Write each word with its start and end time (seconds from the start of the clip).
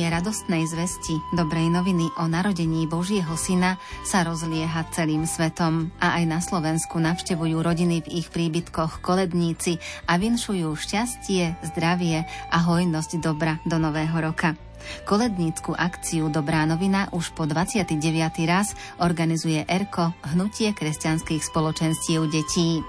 Ohlasovanie 0.00 0.16
radostnej 0.16 0.64
zvesti, 0.64 1.20
dobrej 1.36 1.68
noviny 1.68 2.08
o 2.16 2.24
narodení 2.24 2.88
Božieho 2.88 3.36
syna 3.36 3.76
sa 4.00 4.24
rozlieha 4.24 4.88
celým 4.96 5.28
svetom 5.28 5.92
a 6.00 6.16
aj 6.16 6.24
na 6.24 6.40
Slovensku 6.40 6.96
navštevujú 6.96 7.60
rodiny 7.60 8.08
v 8.08 8.24
ich 8.24 8.32
príbytkoch 8.32 9.04
koledníci 9.04 9.76
a 10.08 10.16
vinšujú 10.16 10.72
šťastie, 10.72 11.52
zdravie 11.76 12.24
a 12.24 12.58
hojnosť 12.64 13.20
dobra 13.20 13.60
do 13.68 13.76
nového 13.76 14.16
roka. 14.24 14.56
Kolednícku 15.04 15.76
akciu 15.76 16.32
Dobrá 16.32 16.64
novina 16.64 17.12
už 17.12 17.36
po 17.36 17.44
29. 17.44 18.00
raz 18.48 18.72
organizuje 19.04 19.68
ERKO, 19.68 20.16
Hnutie 20.32 20.72
kresťanských 20.72 21.44
spoločenstiev 21.44 22.24
detí. 22.32 22.80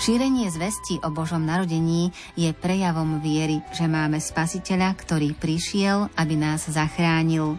Šírenie 0.00 0.50
zvesti 0.50 1.00
o 1.04 1.08
Božom 1.12 1.44
narodení 1.44 2.10
je 2.34 2.50
prejavom 2.52 3.20
viery, 3.22 3.62
že 3.72 3.88
máme 3.88 4.18
Spasiteľa, 4.18 4.92
ktorý 4.96 5.32
prišiel, 5.36 6.10
aby 6.18 6.34
nás 6.34 6.66
zachránil. 6.66 7.56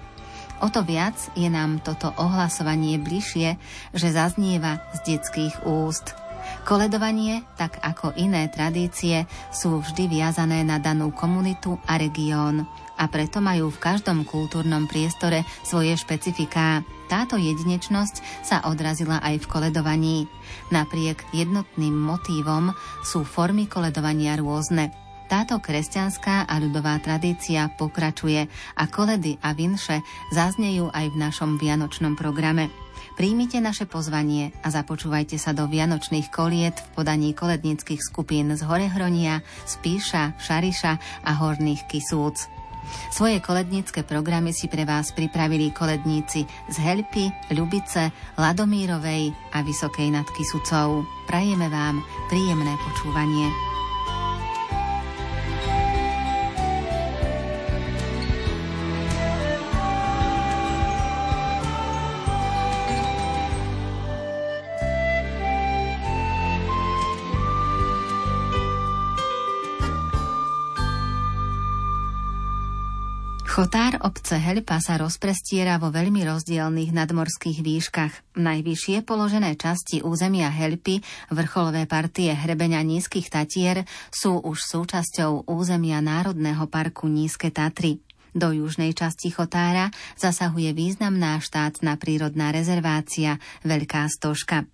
O 0.64 0.68
to 0.72 0.82
viac 0.88 1.16
je 1.36 1.52
nám 1.52 1.84
toto 1.84 2.16
ohlasovanie 2.16 2.96
bližšie, 2.98 3.60
že 3.92 4.08
zaznieva 4.16 4.80
z 4.96 5.16
detských 5.16 5.68
úst. 5.68 6.16
Koledovanie, 6.66 7.42
tak 7.58 7.82
ako 7.82 8.14
iné 8.18 8.50
tradície, 8.50 9.26
sú 9.50 9.82
vždy 9.82 10.10
viazané 10.10 10.62
na 10.62 10.78
danú 10.78 11.14
komunitu 11.14 11.78
a 11.90 11.98
región 11.98 12.70
a 12.96 13.06
preto 13.12 13.44
majú 13.44 13.72
v 13.72 13.82
každom 13.82 14.24
kultúrnom 14.24 14.88
priestore 14.90 15.44
svoje 15.64 15.96
špecifiká. 16.00 16.82
Táto 17.06 17.38
jedinečnosť 17.38 18.16
sa 18.42 18.66
odrazila 18.66 19.22
aj 19.22 19.46
v 19.46 19.50
koledovaní. 19.52 20.18
Napriek 20.74 21.22
jednotným 21.36 21.94
motívom 21.94 22.74
sú 23.06 23.22
formy 23.22 23.70
koledovania 23.70 24.34
rôzne. 24.40 24.90
Táto 25.26 25.58
kresťanská 25.58 26.46
a 26.46 26.54
ľudová 26.62 27.02
tradícia 27.02 27.66
pokračuje 27.74 28.46
a 28.78 28.84
koledy 28.86 29.42
a 29.42 29.58
vinše 29.58 30.06
zaznejú 30.30 30.94
aj 30.94 31.06
v 31.14 31.18
našom 31.18 31.58
vianočnom 31.58 32.14
programe. 32.14 32.70
Príjmite 33.16 33.64
naše 33.64 33.88
pozvanie 33.88 34.52
a 34.60 34.68
započúvajte 34.70 35.40
sa 35.40 35.56
do 35.56 35.72
vianočných 35.72 36.30
koliet 36.36 36.76
v 36.78 36.88
podaní 37.00 37.32
koledníckých 37.32 38.04
skupín 38.04 38.52
z 38.54 38.62
Horehronia, 38.68 39.40
Spíša, 39.64 40.36
Šariša 40.36 41.24
a 41.24 41.32
Horných 41.40 41.88
Kisúc. 41.88 42.52
Svoje 43.12 43.44
kolednícke 43.44 44.08
programy 44.08 44.56
si 44.56 44.72
pre 44.72 44.88
vás 44.88 45.12
pripravili 45.12 45.76
koledníci 45.76 46.48
z 46.72 46.76
Helpy, 46.80 47.30
Ľubice, 47.52 48.12
Ladomírovej 48.40 49.36
a 49.54 49.62
Vysokej 49.62 50.10
nad 50.14 50.28
Kisucou. 50.32 51.04
Prajeme 51.28 51.68
vám 51.68 52.00
príjemné 52.32 52.74
počúvanie. 52.82 53.75
Chotár 73.56 74.04
obce 74.04 74.36
Helpa 74.36 74.84
sa 74.84 75.00
rozprestiera 75.00 75.80
vo 75.80 75.88
veľmi 75.88 76.28
rozdielných 76.28 76.92
nadmorských 76.92 77.64
výškach. 77.64 78.36
Najvyššie 78.36 79.08
položené 79.08 79.56
časti 79.56 80.04
územia 80.04 80.52
Helpy, 80.52 81.00
vrcholové 81.32 81.88
partie 81.88 82.36
hrebenia 82.36 82.84
nízkych 82.84 83.32
Tatier, 83.32 83.88
sú 84.12 84.44
už 84.44 84.60
súčasťou 84.60 85.48
územia 85.48 86.04
Národného 86.04 86.68
parku 86.68 87.08
Nízke 87.08 87.48
Tatry. 87.48 88.04
Do 88.36 88.52
južnej 88.52 88.92
časti 88.92 89.32
Chotára 89.32 89.88
zasahuje 90.20 90.76
významná 90.76 91.40
štátna 91.40 91.96
prírodná 91.96 92.52
rezervácia 92.52 93.40
Veľká 93.64 94.04
Stožka. 94.12 94.68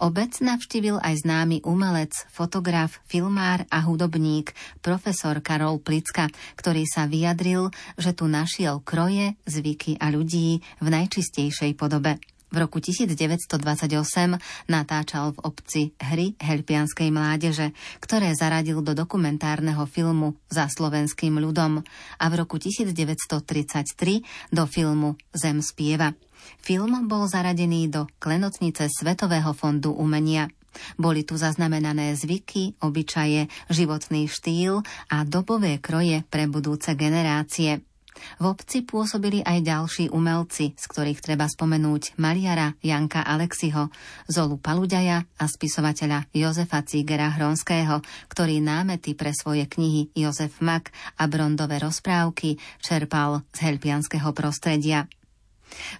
Obec 0.00 0.38
navštívil 0.40 0.98
aj 1.00 1.24
známy 1.24 1.62
umelec, 1.64 2.12
fotograf, 2.30 3.02
filmár 3.06 3.66
a 3.68 3.82
hudobník, 3.84 4.52
profesor 4.80 5.38
Karol 5.40 5.80
Plicka, 5.80 6.30
ktorý 6.58 6.84
sa 6.86 7.06
vyjadril, 7.06 7.70
že 7.94 8.16
tu 8.16 8.26
našiel 8.26 8.80
kroje, 8.82 9.38
zvyky 9.46 9.98
a 10.00 10.10
ľudí 10.10 10.62
v 10.80 10.86
najčistejšej 10.88 11.74
podobe. 11.78 12.18
V 12.54 12.62
roku 12.62 12.78
1928 12.78 13.50
natáčal 14.70 15.34
v 15.34 15.38
obci 15.42 15.82
hry 15.98 16.38
helpianskej 16.38 17.10
mládeže, 17.10 17.74
ktoré 17.98 18.30
zaradil 18.30 18.78
do 18.78 18.94
dokumentárneho 18.94 19.82
filmu 19.90 20.38
Za 20.46 20.70
slovenským 20.70 21.34
ľudom 21.42 21.82
a 22.14 22.24
v 22.30 22.34
roku 22.38 22.62
1933 22.62 24.54
do 24.54 24.64
filmu 24.70 25.18
Zem 25.34 25.58
spieva. 25.66 26.14
Film 26.60 27.06
bol 27.06 27.28
zaradený 27.28 27.92
do 27.92 28.08
klenotnice 28.18 28.88
Svetového 28.88 29.52
fondu 29.52 29.92
umenia. 29.92 30.48
Boli 30.98 31.22
tu 31.22 31.38
zaznamenané 31.38 32.18
zvyky, 32.18 32.78
obyčaje, 32.82 33.46
životný 33.70 34.26
štýl 34.26 34.82
a 35.10 35.22
dobové 35.22 35.78
kroje 35.78 36.26
pre 36.26 36.50
budúce 36.50 36.98
generácie. 36.98 37.82
V 38.38 38.44
obci 38.46 38.86
pôsobili 38.86 39.42
aj 39.42 39.66
ďalší 39.66 40.04
umelci, 40.14 40.78
z 40.78 40.84
ktorých 40.86 41.18
treba 41.18 41.50
spomenúť 41.50 42.14
Mariara 42.22 42.78
Janka 42.78 43.26
Alexiho, 43.26 43.90
Zolu 44.30 44.62
Paluďaja 44.62 45.26
a 45.26 45.44
spisovateľa 45.44 46.30
Jozefa 46.30 46.86
Cígera 46.86 47.34
Hronského, 47.34 48.00
ktorý 48.30 48.62
námety 48.62 49.18
pre 49.18 49.34
svoje 49.34 49.66
knihy 49.66 50.14
Jozef 50.14 50.62
Mak 50.62 50.94
a 51.18 51.26
Brondové 51.26 51.82
rozprávky 51.82 52.54
čerpal 52.78 53.42
z 53.50 53.58
helpianského 53.66 54.30
prostredia. 54.30 55.10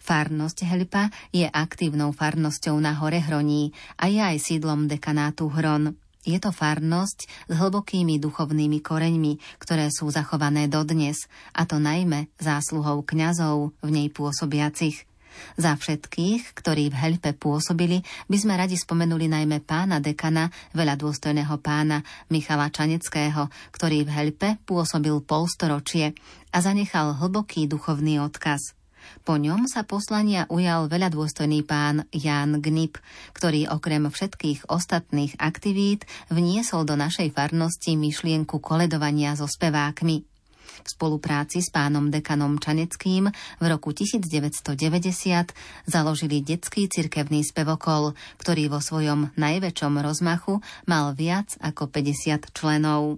Farnosť 0.02 0.66
Helpa 0.66 1.10
je 1.30 1.46
aktívnou 1.46 2.14
farnosťou 2.14 2.78
na 2.78 2.96
hore 2.98 3.20
Hroní 3.20 3.74
a 4.00 4.10
je 4.10 4.20
aj 4.20 4.38
sídlom 4.40 4.86
dekanátu 4.86 5.50
Hron. 5.50 5.96
Je 6.24 6.40
to 6.40 6.56
farnosť 6.56 7.52
s 7.52 7.52
hlbokými 7.52 8.16
duchovnými 8.16 8.80
koreňmi, 8.80 9.60
ktoré 9.60 9.92
sú 9.92 10.08
zachované 10.08 10.72
dodnes, 10.72 11.28
a 11.52 11.68
to 11.68 11.76
najmä 11.76 12.32
zásluhou 12.40 13.04
kňazov 13.04 13.76
v 13.84 13.88
nej 13.92 14.08
pôsobiacich. 14.08 15.04
Za 15.58 15.74
všetkých, 15.74 16.54
ktorí 16.54 16.94
v 16.94 16.98
Helpe 16.98 17.34
pôsobili, 17.34 18.06
by 18.30 18.36
sme 18.38 18.54
radi 18.54 18.78
spomenuli 18.78 19.26
najmä 19.26 19.60
pána 19.66 19.98
dekana, 19.98 20.48
veľa 20.72 20.94
dôstojného 20.94 21.58
pána 21.58 22.06
Michala 22.30 22.70
Čaneckého, 22.70 23.50
ktorý 23.74 24.06
v 24.06 24.10
Helpe 24.14 24.48
pôsobil 24.62 25.14
polstoročie 25.20 26.14
a 26.54 26.58
zanechal 26.62 27.18
hlboký 27.18 27.66
duchovný 27.66 28.22
odkaz. 28.22 28.78
Po 29.24 29.40
ňom 29.40 29.64
sa 29.64 29.84
poslania 29.88 30.44
ujal 30.52 30.88
veľa 30.88 31.08
dôstojný 31.08 31.64
pán 31.64 32.04
Jan 32.12 32.60
Gnip, 32.60 33.00
ktorý 33.32 33.72
okrem 33.72 34.08
všetkých 34.08 34.68
ostatných 34.68 35.40
aktivít 35.40 36.04
vniesol 36.28 36.84
do 36.84 36.94
našej 36.94 37.32
farnosti 37.32 37.96
myšlienku 37.96 38.60
koledovania 38.60 39.32
so 39.32 39.48
spevákmi. 39.48 40.34
V 40.84 40.88
spolupráci 40.92 41.64
s 41.64 41.72
pánom 41.72 42.12
dekanom 42.12 42.60
Čaneckým 42.60 43.32
v 43.32 43.64
roku 43.64 43.96
1990 43.96 45.56
založili 45.88 46.44
detský 46.44 46.92
cirkevný 46.92 47.40
spevokol, 47.40 48.12
ktorý 48.36 48.68
vo 48.68 48.84
svojom 48.84 49.32
najväčšom 49.40 49.94
rozmachu 50.04 50.60
mal 50.84 51.16
viac 51.16 51.56
ako 51.64 51.88
50 51.88 52.52
členov. 52.52 53.16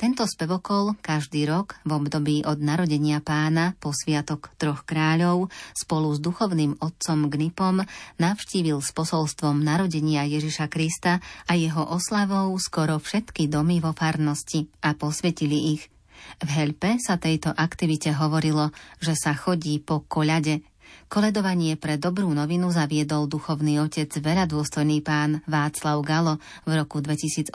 Tento 0.00 0.24
spevokol 0.24 0.96
každý 1.04 1.44
rok 1.44 1.76
v 1.84 1.92
období 1.92 2.40
od 2.48 2.56
narodenia 2.56 3.20
pána 3.20 3.76
po 3.76 3.92
sviatok 3.92 4.48
troch 4.56 4.88
kráľov 4.88 5.52
spolu 5.76 6.16
s 6.16 6.24
duchovným 6.24 6.80
otcom 6.80 7.28
Gnipom 7.28 7.84
navštívil 8.16 8.80
s 8.80 8.96
posolstvom 8.96 9.60
narodenia 9.60 10.24
Ježiša 10.24 10.72
Krista 10.72 11.20
a 11.44 11.52
jeho 11.52 11.84
oslavou 11.84 12.48
skoro 12.56 12.96
všetky 12.96 13.52
domy 13.52 13.84
vo 13.84 13.92
farnosti 13.92 14.72
a 14.80 14.96
posvetili 14.96 15.76
ich. 15.76 15.92
V 16.40 16.48
Helpe 16.48 16.96
sa 16.96 17.20
tejto 17.20 17.52
aktivite 17.52 18.16
hovorilo, 18.16 18.72
že 19.04 19.12
sa 19.12 19.36
chodí 19.36 19.84
po 19.84 20.00
koľade, 20.08 20.64
Koledovanie 21.10 21.74
pre 21.74 21.98
dobrú 21.98 22.30
novinu 22.30 22.70
zaviedol 22.70 23.26
duchovný 23.26 23.82
otec 23.82 24.06
veľa 24.14 24.46
dôstojný 24.46 25.02
pán 25.02 25.42
Václav 25.42 25.98
Galo 26.06 26.38
v 26.62 26.78
roku 26.78 27.02
2018 27.02 27.50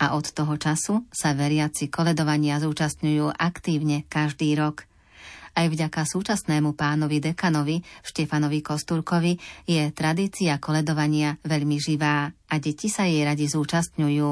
a 0.00 0.16
od 0.16 0.26
toho 0.32 0.56
času 0.56 1.04
sa 1.12 1.36
veriaci 1.36 1.92
koledovania 1.92 2.56
zúčastňujú 2.56 3.36
aktívne 3.36 4.08
každý 4.08 4.56
rok. 4.56 4.88
Aj 5.52 5.68
vďaka 5.68 6.08
súčasnému 6.08 6.72
pánovi 6.72 7.20
dekanovi 7.20 7.84
Štefanovi 8.00 8.64
Kostúrkovi 8.64 9.36
je 9.68 9.84
tradícia 9.92 10.56
koledovania 10.56 11.36
veľmi 11.44 11.76
živá 11.76 12.32
a 12.32 12.54
deti 12.56 12.88
sa 12.88 13.04
jej 13.04 13.20
radi 13.20 13.44
zúčastňujú. 13.52 14.30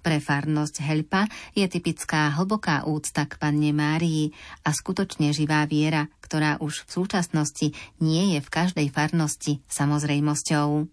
Pre 0.00 0.16
farnosť 0.16 0.80
Helpa 0.80 1.28
je 1.52 1.68
typická 1.68 2.32
hlboká 2.40 2.88
úcta 2.88 3.28
k 3.28 3.36
panne 3.36 3.76
Márii 3.76 4.32
a 4.64 4.72
skutočne 4.72 5.36
živá 5.36 5.68
viera, 5.68 6.08
ktorá 6.24 6.56
už 6.64 6.88
v 6.88 7.04
súčasnosti 7.04 7.66
nie 8.00 8.36
je 8.36 8.40
v 8.40 8.48
každej 8.48 8.88
farnosti 8.88 9.60
samozrejmosťou. 9.68 10.88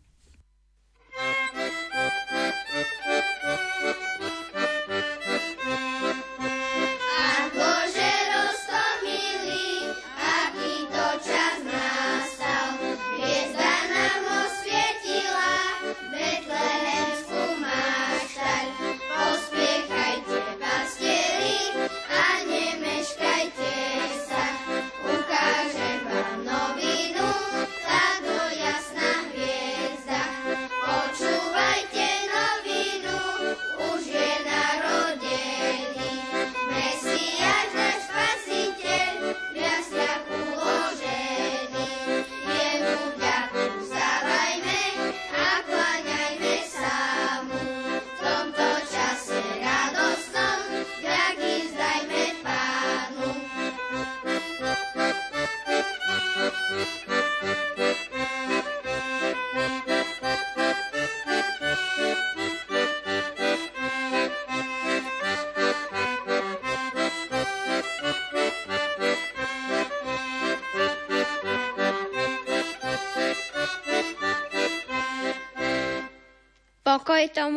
Pokoj 1.19 1.68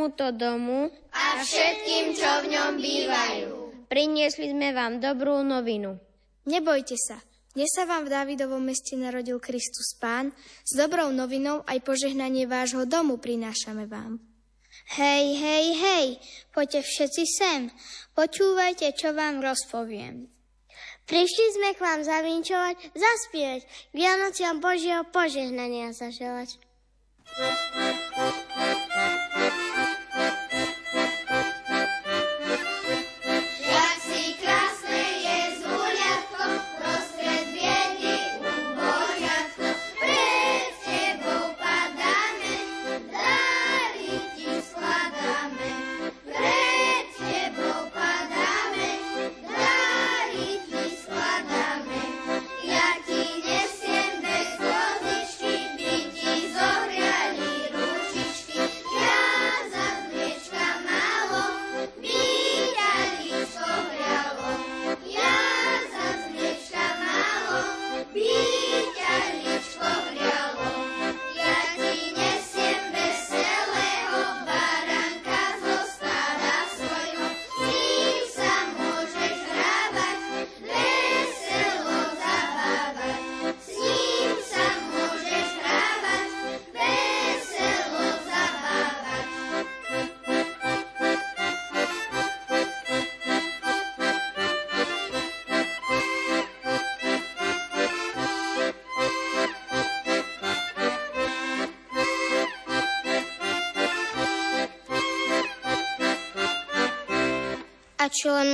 tomuto 0.03 0.35
domu 0.35 0.91
a 1.15 1.39
všetkým, 1.39 2.19
čo 2.19 2.27
v 2.43 2.47
ňom 2.51 2.73
bývajú. 2.75 3.51
Priniesli 3.87 4.51
sme 4.51 4.75
vám 4.75 4.99
dobrú 4.99 5.47
novinu. 5.47 5.95
Nebojte 6.43 6.99
sa, 6.99 7.23
dnes 7.55 7.71
sa 7.71 7.87
vám 7.87 8.11
v 8.11 8.11
Davidovom 8.11 8.67
meste 8.67 8.99
narodil 8.99 9.39
Kristus 9.39 9.95
Pán, 10.03 10.35
s 10.67 10.75
dobrou 10.75 11.15
novinou 11.15 11.63
aj 11.71 11.87
požehnanie 11.87 12.51
vášho 12.51 12.83
domu 12.83 13.23
prinášame 13.23 13.87
vám. 13.87 14.19
Hej, 14.99 15.39
hej, 15.39 15.67
hej, 15.79 16.07
poďte 16.51 16.83
všetci 16.83 17.23
sem, 17.23 17.71
počúvajte, 18.19 18.91
čo 18.99 19.15
vám 19.15 19.39
rozpoviem. 19.39 20.27
Prišli 21.07 21.47
sme 21.63 21.79
k 21.79 21.79
vám 21.79 22.03
zavinčovať, 22.03 22.75
zaspievať, 22.91 23.63
k 23.71 23.93
Vianociam 23.95 24.59
Božieho 24.59 25.07
požehnania 25.15 25.95
zaželať. 25.95 26.59
či 27.33 27.39
len 27.39 28.92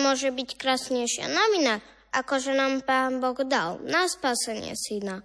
môže 0.09 0.33
byť 0.33 0.57
krásnejšia 0.57 1.29
novina, 1.29 1.85
ako 2.17 2.41
že 2.41 2.57
nám 2.57 2.81
Pán 2.81 3.21
Boh 3.21 3.37
dal 3.45 3.77
na 3.85 4.09
spasenie 4.09 4.73
syna. 4.73 5.21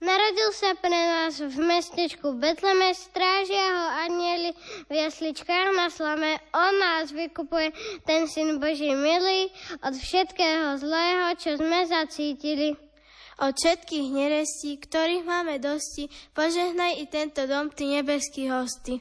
Narodil 0.00 0.52
sa 0.56 0.72
pre 0.76 0.92
nás 0.92 1.36
v 1.36 1.56
mestečku 1.60 2.36
Betleme, 2.40 2.96
strážia 2.96 3.60
ho 3.60 3.86
anieli 4.08 4.56
v 4.88 5.04
jasličkách 5.04 5.68
na 5.76 5.92
slame. 5.92 6.40
On 6.56 6.72
nás 6.80 7.12
vykupuje, 7.12 7.76
ten 8.08 8.24
syn 8.24 8.56
Boží 8.56 8.92
milý, 8.92 9.52
od 9.84 9.92
všetkého 9.92 10.80
zlého, 10.80 11.36
čo 11.36 11.60
sme 11.60 11.84
zacítili. 11.84 12.72
Od 13.36 13.52
všetkých 13.52 14.08
nerestí, 14.16 14.80
ktorých 14.80 15.28
máme 15.28 15.60
dosti, 15.60 16.08
požehnaj 16.32 17.00
i 17.00 17.04
tento 17.08 17.44
dom, 17.44 17.68
ty 17.68 17.88
nebeský 17.88 18.48
hosty. 18.48 19.00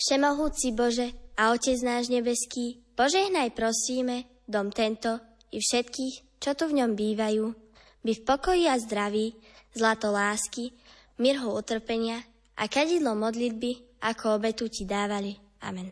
Všemohúci 0.00 0.72
Bože 0.72 1.12
a 1.36 1.52
Otec 1.52 1.80
náš 1.84 2.08
nebeský, 2.08 2.80
Požehnaj 3.02 3.50
prosíme 3.58 4.30
dom 4.46 4.70
tento 4.70 5.18
i 5.50 5.58
všetkých, 5.58 6.38
čo 6.38 6.54
tu 6.54 6.70
v 6.70 6.78
ňom 6.78 6.94
bývajú, 6.94 7.50
by 7.98 8.12
v 8.14 8.22
pokoji 8.22 8.70
a 8.70 8.78
zdraví, 8.78 9.34
zlato 9.74 10.14
lásky, 10.14 10.70
mirho 11.18 11.50
utrpenia 11.50 12.22
a 12.54 12.70
kadidlo 12.70 13.18
modlitby, 13.18 13.98
ako 14.06 14.38
obetu 14.38 14.70
ti 14.70 14.86
dávali. 14.86 15.34
Amen. 15.66 15.90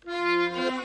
tieto 0.00 0.83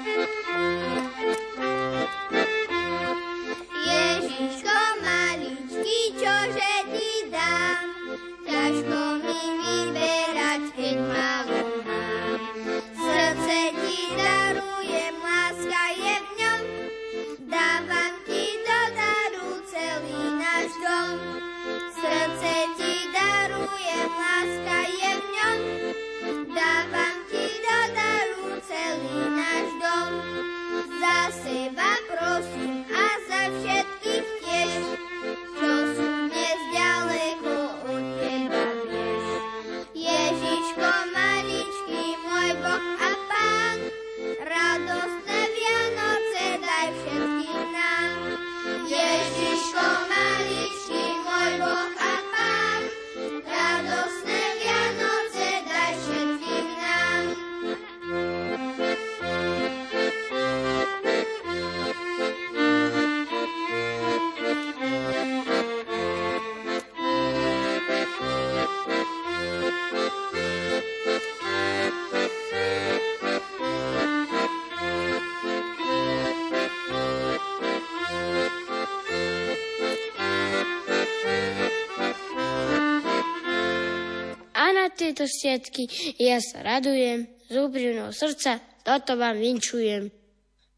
sviatky 85.26 85.90
ja 86.22 86.38
sa 86.44 86.62
radujem 86.62 87.28
z 87.50 87.56
úprimného 87.58 88.14
srdca, 88.14 88.62
toto 88.86 89.18
vám 89.18 89.42
vinčujem. 89.42 90.14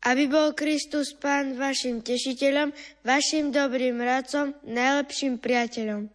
Aby 0.02 0.24
bol 0.26 0.58
Kristus 0.58 1.14
Pán 1.14 1.54
vašim 1.62 2.02
tešiteľom, 2.02 2.74
vašim 3.06 3.54
dobrým 3.54 4.02
radcom, 4.02 4.58
najlepším 4.66 5.38
priateľom. 5.38 6.10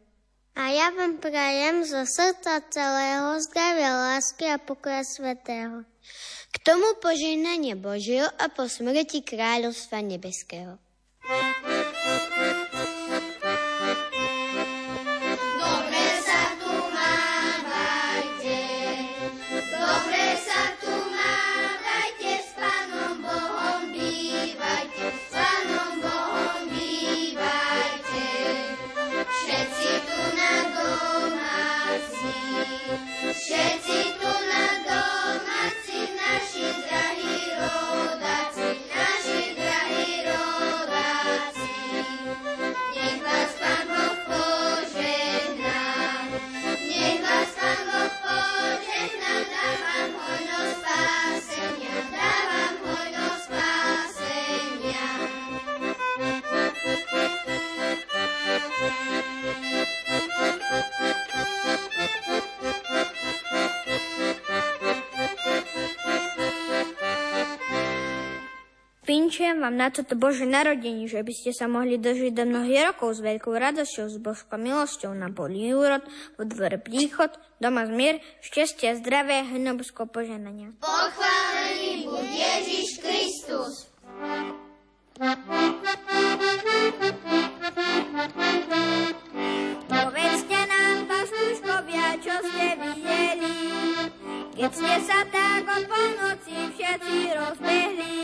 A 0.56 0.62
ja 0.72 0.88
vám 0.90 1.20
prajem 1.20 1.84
zo 1.84 2.02
srdca 2.02 2.64
celého 2.72 3.36
zdravia, 3.44 4.16
lásky 4.16 4.48
a 4.50 4.56
pokoja 4.56 5.04
svetého. 5.04 5.84
K 6.50 6.56
tomu 6.64 6.96
požehnanie 6.98 7.76
Božieho 7.76 8.26
a 8.40 8.48
po 8.48 8.64
smrti 8.64 9.20
kráľovstva 9.20 10.00
nebeského. 10.00 10.80
Pinčujem 11.22 12.65
vám 69.66 69.82
na 69.82 69.90
toto 69.90 70.14
Bože 70.14 70.46
narodenie, 70.46 71.10
že 71.10 71.18
by 71.26 71.32
ste 71.34 71.50
sa 71.50 71.66
mohli 71.66 71.98
dožiť 71.98 72.30
do 72.38 72.46
mnohých 72.46 72.94
rokov 72.94 73.18
s 73.18 73.20
veľkou 73.26 73.50
radosťou, 73.50 74.06
s 74.06 74.16
Božkou 74.22 74.62
milosťou 74.62 75.10
na 75.10 75.26
poli 75.26 75.74
úrod, 75.74 76.06
v 76.38 76.46
dvore 76.46 76.78
príchod, 76.78 77.34
doma 77.58 77.82
zmier, 77.90 78.22
šťastia, 78.46 78.94
zdravia, 79.02 79.42
hnobsko 79.42 80.06
poženania. 80.06 80.70
Pochválený 80.78 82.06
buď 82.06 82.26
Ježiš 82.30 83.02
Kristus. 83.02 83.90
Povedzte 89.90 90.58
nám, 90.70 90.98
pastuškovia, 91.10 92.06
čo 92.22 92.34
ste 92.38 92.66
videli, 92.78 93.65
ste 94.56 94.94
sa 95.04 95.20
tak 95.28 95.68
o 95.68 95.78
polnoci 95.84 96.72
všetci 96.72 97.18
rozbehli. 97.36 98.16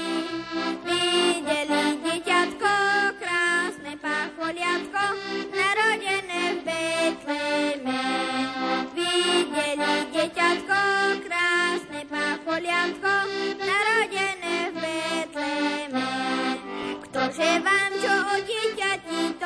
Videli 0.81 1.85
dieťatko, 2.01 2.73
krásne 3.21 3.93
pacholiatko, 4.01 5.05
narodené 5.53 6.43
v 6.57 6.61
Betleme. 6.65 8.05
Videli 8.97 9.95
dieťatko, 10.09 10.81
krásne 11.21 12.01
pacholiatko, 12.09 13.13
narodené 13.61 14.57
v 14.73 14.77
Betleme. 14.81 16.09
Ktože 17.13 17.49
vám 17.61 17.93
čo 18.01 18.15
o 18.33 18.37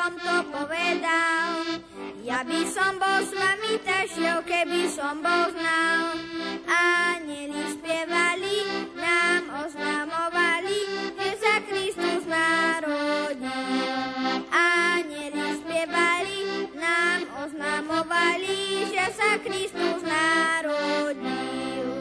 dieťati 0.07 0.23
tomto 0.23 0.35
povedal, 0.55 1.51
ja 2.23 2.39
by 2.47 2.61
som 2.71 2.95
bol 2.95 3.19
s 3.27 3.31
vami 3.35 3.75
tašiel, 3.83 4.39
keby 4.47 4.87
som 4.87 5.19
bol 5.19 5.51
znal. 5.51 6.15
Anieli 6.63 7.75
spievali, 7.75 8.57
nám 8.95 9.67
oznamovali, 9.67 11.11
že 11.11 11.29
sa 11.43 11.59
Kristus 11.67 12.23
narodil. 12.23 13.91
Anieli 14.47 15.45
spievali, 15.59 16.39
nám 16.79 17.21
oznamovali, 17.43 18.87
že 18.87 19.05
sa 19.11 19.31
Kristus 19.43 19.99
narodil. 20.07 21.96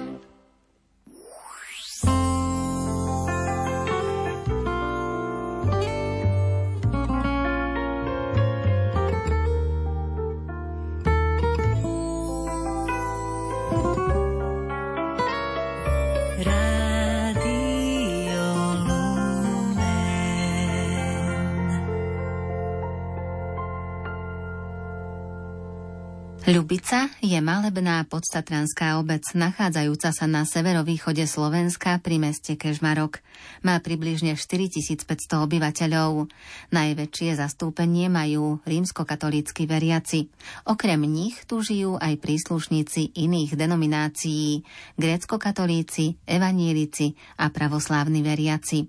Ľubica 26.47 27.11
je 27.27 27.35
malebná 27.43 28.07
podstatranská 28.07 29.03
obec, 29.03 29.27
nachádzajúca 29.35 30.15
sa 30.15 30.31
na 30.31 30.47
severovýchode 30.47 31.27
Slovenska 31.27 31.99
pri 31.99 32.23
meste 32.23 32.55
Kežmarok. 32.55 33.19
Má 33.67 33.75
približne 33.83 34.39
4500 34.39 35.43
obyvateľov. 35.43 36.31
Najväčšie 36.71 37.43
zastúpenie 37.43 38.07
majú 38.07 38.63
rímskokatolícky 38.63 39.67
veriaci. 39.67 40.31
Okrem 40.71 41.03
nich 41.11 41.35
tu 41.51 41.67
žijú 41.67 41.99
aj 41.99 42.15
príslušníci 42.23 43.19
iných 43.19 43.59
denominácií, 43.59 44.63
grécko-katolíci, 44.95 46.31
evanielici 46.31 47.19
a 47.43 47.51
pravoslávni 47.51 48.23
veriaci. 48.23 48.87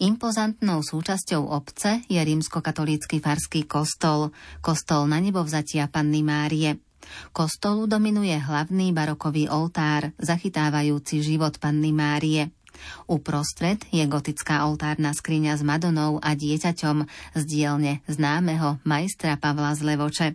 Impozantnou 0.00 0.80
súčasťou 0.80 1.44
obce 1.52 2.00
je 2.08 2.16
rímskokatolícky 2.16 3.20
farský 3.20 3.68
kostol, 3.68 4.32
kostol 4.64 5.04
na 5.04 5.20
nebovzatia 5.20 5.92
Panny 5.92 6.24
Márie. 6.24 6.85
Kostolu 7.32 7.86
dominuje 7.90 8.34
hlavný 8.36 8.94
barokový 8.94 9.50
oltár, 9.50 10.14
zachytávajúci 10.18 11.22
život 11.22 11.58
Panny 11.58 11.90
Márie. 11.92 12.50
Uprostred 13.08 13.80
je 13.88 14.04
gotická 14.04 14.68
oltárna 14.68 15.16
skriňa 15.16 15.56
s 15.56 15.62
Madonou 15.64 16.20
a 16.20 16.36
dieťaťom 16.36 17.08
z 17.36 17.42
dielne 17.48 18.04
známeho 18.04 18.78
majstra 18.84 19.40
Pavla 19.40 19.72
z 19.72 19.80
Levoče. 19.80 20.28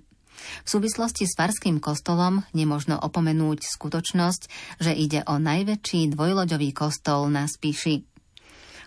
V 0.65 0.67
súvislosti 0.67 1.29
s 1.29 1.37
Farským 1.37 1.77
kostolom 1.77 2.41
nemožno 2.57 2.97
opomenúť 2.97 3.61
skutočnosť, 3.61 4.41
že 4.81 4.91
ide 4.97 5.21
o 5.29 5.37
najväčší 5.37 6.17
dvojloďový 6.17 6.73
kostol 6.73 7.29
na 7.29 7.45
Spiši. 7.45 8.10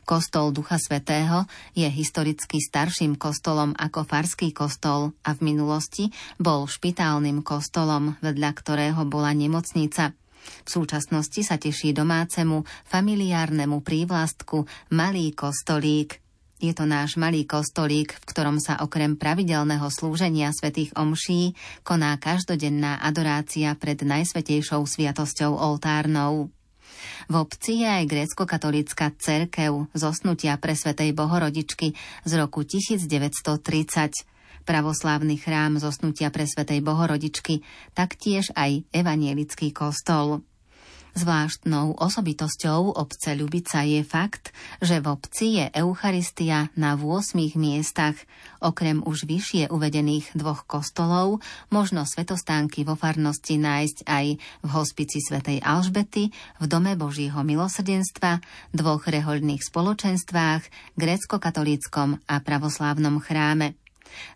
Kostol 0.04 0.52
Ducha 0.52 0.76
Svetého 0.76 1.48
je 1.72 1.88
historicky 1.88 2.60
starším 2.60 3.16
kostolom 3.16 3.72
ako 3.72 4.04
Farský 4.04 4.52
kostol 4.52 5.16
a 5.24 5.32
v 5.32 5.52
minulosti 5.52 6.12
bol 6.36 6.68
špitálnym 6.68 7.40
kostolom, 7.40 8.20
vedľa 8.20 8.50
ktorého 8.52 9.02
bola 9.08 9.32
nemocnica. 9.32 10.12
V 10.44 10.68
súčasnosti 10.68 11.40
sa 11.40 11.56
teší 11.56 11.96
domácemu, 11.96 12.68
familiárnemu 12.84 13.80
prívlastku 13.80 14.68
Malý 14.92 15.32
kostolík. 15.32 16.20
Je 16.60 16.72
to 16.72 16.88
náš 16.88 17.20
malý 17.20 17.44
kostolík, 17.44 18.14
v 18.14 18.24
ktorom 18.24 18.56
sa 18.56 18.80
okrem 18.80 19.20
pravidelného 19.20 19.84
slúženia 19.90 20.48
svätých 20.54 20.96
omší 20.96 21.52
koná 21.84 22.16
každodenná 22.16 23.00
adorácia 23.04 23.74
pred 23.76 24.00
najsvetejšou 24.00 24.84
sviatosťou 24.84 25.52
oltárnou. 25.56 26.48
V 27.26 27.34
obci 27.34 27.82
je 27.82 27.88
aj 27.88 28.04
grécko-katolická 28.06 29.12
cerkev 29.18 29.90
zosnutia 29.96 30.56
presvetej 30.60 31.12
Bohorodičky 31.12 31.92
z 32.24 32.32
roku 32.36 32.62
1930 32.62 34.34
pravoslávny 34.64 35.36
chrám 35.36 35.76
zosnutia 35.76 36.32
presvetej 36.32 36.80
Bohorodičky, 36.80 37.60
taktiež 37.92 38.48
aj 38.56 38.88
evanielický 38.90 39.70
kostol. 39.76 40.40
Zvláštnou 41.14 41.94
osobitosťou 42.02 42.98
obce 42.98 43.38
Ľubica 43.38 43.86
je 43.86 44.02
fakt, 44.02 44.50
že 44.82 44.98
v 44.98 45.14
obci 45.14 45.62
je 45.62 45.70
Eucharistia 45.70 46.74
na 46.74 46.98
8 46.98 47.54
miestach. 47.54 48.18
Okrem 48.58 48.98
už 48.98 49.22
vyššie 49.30 49.70
uvedených 49.70 50.34
dvoch 50.34 50.66
kostolov 50.66 51.38
možno 51.70 52.02
svetostánky 52.02 52.82
vo 52.82 52.98
farnosti 52.98 53.62
nájsť 53.62 53.98
aj 54.10 54.26
v 54.42 54.68
hospici 54.74 55.22
svätej 55.22 55.62
Alžbety, 55.62 56.34
v 56.34 56.64
Dome 56.66 56.98
Božího 56.98 57.38
milosrdenstva, 57.46 58.42
dvoch 58.74 59.06
rehoľných 59.06 59.62
spoločenstvách, 59.62 60.62
grécko-katolíckom 60.98 62.26
a 62.26 62.34
pravoslávnom 62.42 63.22
chráme. 63.22 63.83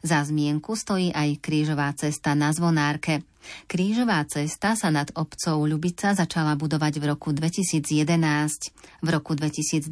Za 0.02 0.24
zmienku 0.24 0.76
stojí 0.76 1.10
aj 1.14 1.42
krížová 1.42 1.90
cesta 1.96 2.32
na 2.38 2.54
Zvonárke. 2.54 3.22
Krížová 3.66 4.20
cesta 4.28 4.76
sa 4.76 4.88
nad 4.92 5.08
obcov 5.16 5.64
Ľubica 5.64 6.12
začala 6.12 6.54
budovať 6.58 7.00
v 7.00 7.04
roku 7.08 7.32
2011. 7.32 7.96
V 9.02 9.08
roku 9.08 9.32
2012 9.32 9.88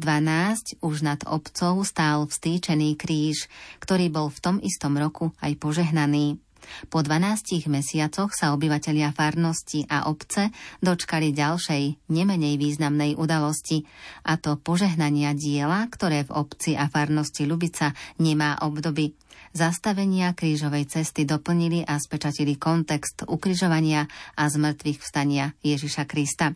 už 0.83 0.95
nad 1.01 1.21
obcov 1.25 1.81
stál 1.87 2.27
vstýčený 2.27 2.99
kríž, 2.99 3.49
ktorý 3.81 4.13
bol 4.13 4.27
v 4.29 4.39
tom 4.39 4.55
istom 4.61 4.95
roku 4.99 5.33
aj 5.41 5.57
požehnaný. 5.57 6.37
Po 6.87 7.03
12 7.03 7.67
mesiacoch 7.67 8.31
sa 8.31 8.53
obyvatelia 8.53 9.11
farnosti 9.11 9.85
a 9.87 10.07
obce 10.07 10.49
dočkali 10.79 11.33
ďalšej, 11.33 12.09
nemenej 12.11 12.55
významnej 12.59 13.17
udalosti, 13.17 13.83
a 14.25 14.39
to 14.39 14.59
požehnania 14.59 15.33
diela, 15.33 15.85
ktoré 15.89 16.23
v 16.27 16.35
obci 16.35 16.77
a 16.77 16.87
farnosti 16.87 17.47
Lubica 17.47 17.91
nemá 18.21 18.59
obdoby. 18.63 19.13
Zastavenia 19.55 20.37
krížovej 20.37 20.85
cesty 20.85 21.25
doplnili 21.25 21.81
a 21.81 21.97
spečatili 21.97 22.59
kontext 22.59 23.25
ukrižovania 23.25 24.05
a 24.37 24.43
zmrtvých 24.45 24.99
vstania 25.01 25.55
Ježiša 25.65 26.05
Krista. 26.05 26.53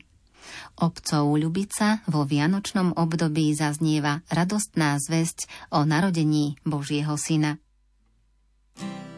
Obcov 0.82 1.38
Ľubica 1.38 2.02
vo 2.10 2.26
vianočnom 2.26 2.98
období 2.98 3.54
zaznieva 3.54 4.26
radostná 4.28 4.98
zväzť 4.98 5.48
o 5.72 5.86
narodení 5.86 6.58
Božieho 6.66 7.16
syna. 7.16 7.62
navštíviť 8.82 9.11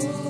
Christ. 0.00 0.27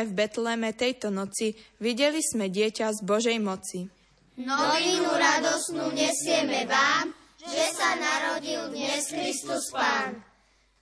Sme 0.00 0.16
v 0.16 0.16
Betleme 0.16 0.72
tejto 0.72 1.12
noci, 1.12 1.52
videli 1.76 2.24
sme 2.24 2.48
dieťa 2.48 2.88
z 2.88 3.00
Božej 3.04 3.36
moci. 3.36 3.84
Novinu 4.40 5.12
radosnú 5.12 5.92
nesieme 5.92 6.64
vám, 6.64 7.12
že 7.36 7.64
sa 7.76 8.00
narodil 8.00 8.72
dnes 8.72 9.12
Kristus 9.12 9.68
Pán. 9.68 10.16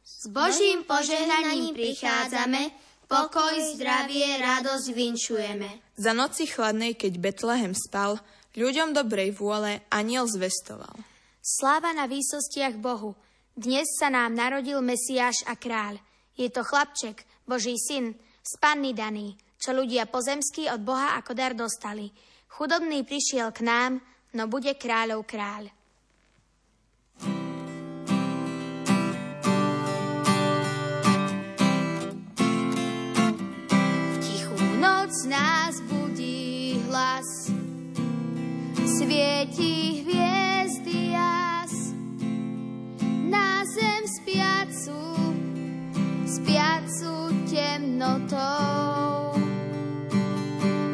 S 0.07 0.31
Božím 0.31 0.87
požehnaním 0.87 1.75
prichádzame, 1.75 2.71
pokoj, 3.11 3.59
zdravie, 3.75 4.39
radosť 4.39 4.87
vinšujeme. 4.95 5.99
Za 5.99 6.15
noci 6.15 6.47
chladnej, 6.47 6.95
keď 6.95 7.19
Betlehem 7.19 7.75
spal, 7.75 8.23
ľuďom 8.55 8.95
dobrej 8.95 9.35
vôle 9.35 9.83
aniel 9.91 10.31
zvestoval. 10.31 10.95
Sláva 11.43 11.91
na 11.91 12.07
výsostiach 12.07 12.79
Bohu. 12.79 13.19
Dnes 13.59 13.99
sa 13.99 14.15
nám 14.15 14.39
narodil 14.39 14.79
Mesiáš 14.79 15.43
a 15.43 15.59
kráľ. 15.59 15.99
Je 16.39 16.47
to 16.55 16.63
chlapček, 16.63 17.27
Boží 17.51 17.75
syn, 17.75 18.15
z 18.49 18.57
panny 18.57 18.97
daný, 18.97 19.37
čo 19.61 19.77
ľudia 19.77 20.09
pozemskí 20.09 20.73
od 20.73 20.81
Boha 20.81 21.21
ako 21.21 21.37
dar 21.37 21.53
dostali. 21.53 22.09
Chudobný 22.49 23.05
prišiel 23.05 23.53
k 23.53 23.61
nám, 23.61 24.01
no 24.33 24.49
bude 24.49 24.73
kráľov 24.73 25.29
kráľ. 25.29 25.69
Noc 34.81 35.13
nás 35.29 35.75
budí 35.85 36.81
hlas, 36.89 37.53
svieti 38.97 40.09
hviezdy 40.09 41.13
jas, 41.13 41.93
na 43.29 43.61
zem 43.77 44.09
spiacu, 44.09 44.97
spiacu 46.29 47.33
temnotou. 47.49 49.33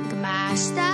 K 0.08 0.12
maštálke 0.22 0.93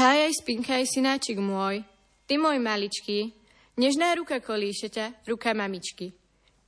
Hájaj, 0.00 0.32
spinkaj, 0.40 0.88
synáčik 0.88 1.36
môj, 1.36 1.84
ty 2.24 2.40
môj 2.40 2.56
maličký, 2.56 3.36
nežná 3.76 4.16
ruka 4.16 4.40
kolíše 4.40 4.88
ťa, 4.88 5.28
ruka 5.28 5.52
mamičky. 5.52 6.16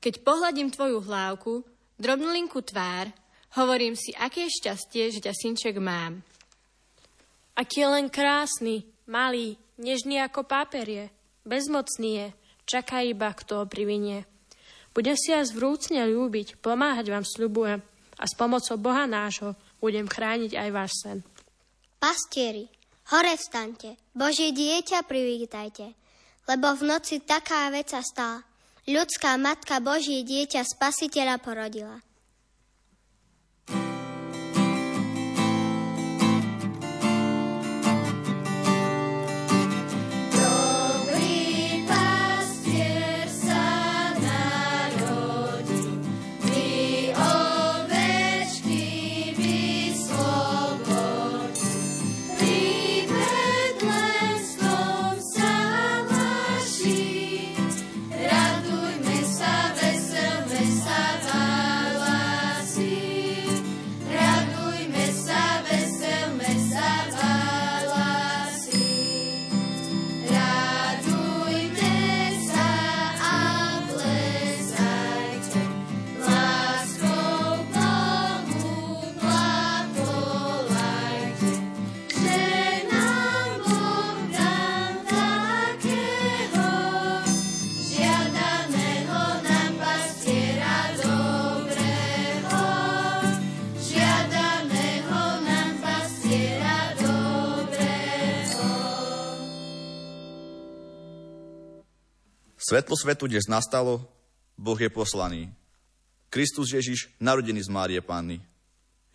Keď 0.05 0.21
pohľadím 0.21 0.69
tvoju 0.69 1.01
hlávku, 1.01 1.65
drobnulinku 1.97 2.61
tvár, 2.61 3.09
hovorím 3.57 3.97
si, 3.97 4.13
aké 4.21 4.53
šťastie, 4.53 5.17
že 5.17 5.25
ťa 5.25 5.33
synček 5.33 5.81
mám. 5.81 6.21
Aký 7.57 7.81
je 7.81 7.89
len 7.89 8.13
krásny, 8.13 8.85
malý, 9.09 9.57
nežný 9.81 10.21
ako 10.21 10.45
páper 10.45 10.85
je, 10.85 11.05
bezmocný 11.49 12.11
je, 12.13 12.27
čaká 12.69 13.01
iba, 13.01 13.33
kto 13.33 13.65
ho 13.65 13.67
privinie. 13.67 14.29
Budem 14.93 15.17
si 15.17 15.33
vás 15.33 15.57
vrúcne 15.57 16.05
ľúbiť, 16.05 16.61
pomáhať 16.61 17.09
vám 17.09 17.25
sľubujem 17.25 17.81
a 18.13 18.25
s 18.29 18.37
pomocou 18.37 18.77
Boha 18.77 19.09
nášho 19.09 19.57
budem 19.81 20.05
chrániť 20.05 20.53
aj 20.53 20.69
váš 20.69 20.93
sen. 21.01 21.25
Pastieri, 21.97 22.82
hore 23.13 23.37
vstaňte, 23.37 24.01
Božie 24.17 24.57
dieťa 24.57 25.05
privítajte, 25.05 25.93
lebo 26.49 26.73
v 26.73 26.83
noci 26.89 27.21
taká 27.21 27.69
vec 27.69 27.93
sa 27.93 28.01
stala. 28.01 28.41
Ľudská 28.89 29.37
matka 29.39 29.79
Božie 29.79 30.25
dieťa 30.25 30.65
spasiteľa 30.65 31.39
porodila. 31.39 32.01
Svetlo 102.63 102.95
svetu 102.95 103.27
dnes 103.27 103.51
nastalo, 103.51 104.07
Boh 104.55 104.79
je 104.79 104.87
poslaný. 104.87 105.51
Kristus 106.31 106.71
Ježiš, 106.71 107.11
narodený 107.19 107.59
z 107.59 107.67
Márie 107.75 107.99
Panny. 107.99 108.39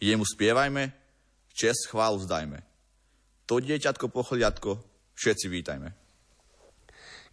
Jemu 0.03 0.27
spievajme, 0.27 0.91
čest 1.55 1.88
chválu 1.88 2.19
zdajme. 2.27 2.60
To 3.47 3.63
dieťatko 3.63 4.12
pochliadko 4.12 4.83
všetci 5.15 5.47
vítajme. 5.47 5.95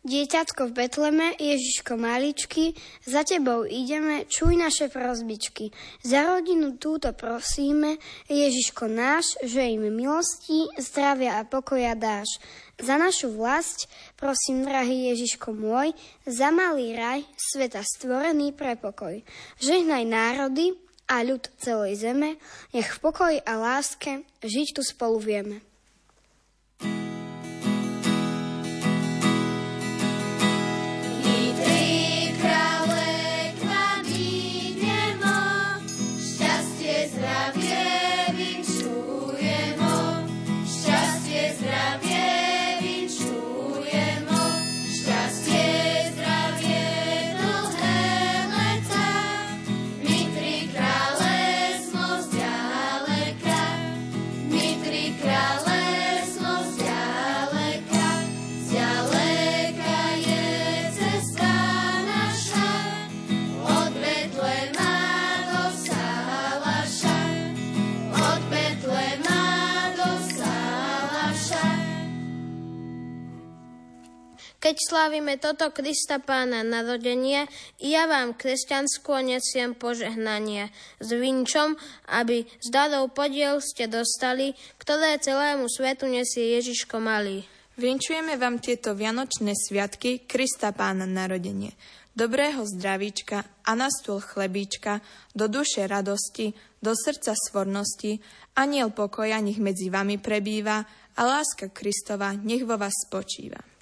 Dieťatko 0.04 0.68
v 0.70 0.76
Betleme, 0.84 1.32
Ježiško 1.40 1.96
maličky, 1.98 2.76
za 3.08 3.24
tebou 3.24 3.64
ideme, 3.64 4.28
čuj 4.30 4.52
naše 4.52 4.92
prozbičky. 4.92 5.72
Za 6.04 6.28
rodinu 6.28 6.76
túto 6.76 7.10
prosíme, 7.16 7.96
Ježiško 8.30 8.84
náš, 8.86 9.34
že 9.42 9.64
im 9.64 9.88
milosti, 9.90 10.68
zdravia 10.76 11.40
a 11.40 11.48
pokoja 11.48 11.96
dáš. 11.98 12.36
Za 12.80 12.98
našu 12.98 13.30
vlast, 13.30 13.86
prosím, 14.18 14.66
drahý 14.66 15.14
Ježiško 15.14 15.54
môj, 15.54 15.94
za 16.26 16.50
malý 16.50 16.98
raj, 16.98 17.22
sveta 17.38 17.82
stvorený 17.86 18.50
pre 18.50 18.74
pokoj. 18.74 19.22
Žehnaj 19.62 20.04
národy 20.06 20.74
a 21.06 21.22
ľud 21.22 21.44
celej 21.60 22.02
zeme, 22.02 22.40
nech 22.74 22.88
v 22.88 22.98
pokoji 22.98 23.38
a 23.44 23.52
láske 23.60 24.24
žiť 24.42 24.68
tu 24.74 24.82
spolu 24.82 25.20
vieme. 25.20 25.73
Keď 74.74 74.90
slávime 74.90 75.38
toto 75.38 75.70
Krista 75.70 76.18
pána 76.18 76.66
narodenie, 76.66 77.46
ja 77.78 78.10
vám 78.10 78.34
kresťanskú 78.34 79.22
nesiem 79.22 79.70
požehnanie 79.70 80.74
s 80.98 81.14
vinčom, 81.14 81.78
aby 82.10 82.42
z 82.58 82.74
darov 82.74 83.14
podiel 83.14 83.62
ste 83.62 83.86
dostali, 83.86 84.50
ktoré 84.82 85.22
celému 85.22 85.70
svetu 85.70 86.10
nesie 86.10 86.58
Ježiško 86.58 86.98
malý. 86.98 87.46
Vinčujeme 87.78 88.34
vám 88.34 88.58
tieto 88.58 88.98
vianočné 88.98 89.54
sviatky 89.54 90.26
Krista 90.26 90.74
pána 90.74 91.06
narodenie. 91.06 91.70
Dobrého 92.10 92.66
zdravíčka 92.66 93.46
a 93.62 93.78
na 93.78 93.86
stôl 93.94 94.18
chlebíčka, 94.18 94.98
do 95.38 95.46
duše 95.46 95.86
radosti, 95.86 96.50
do 96.82 96.98
srdca 96.98 97.38
svornosti, 97.38 98.18
aniel 98.58 98.90
pokoja 98.90 99.38
nech 99.38 99.62
medzi 99.62 99.86
vami 99.86 100.18
prebýva 100.18 100.82
a 101.14 101.20
láska 101.22 101.70
Kristova 101.70 102.34
nech 102.34 102.66
vo 102.66 102.74
vás 102.74 103.06
spočíva. 103.06 103.73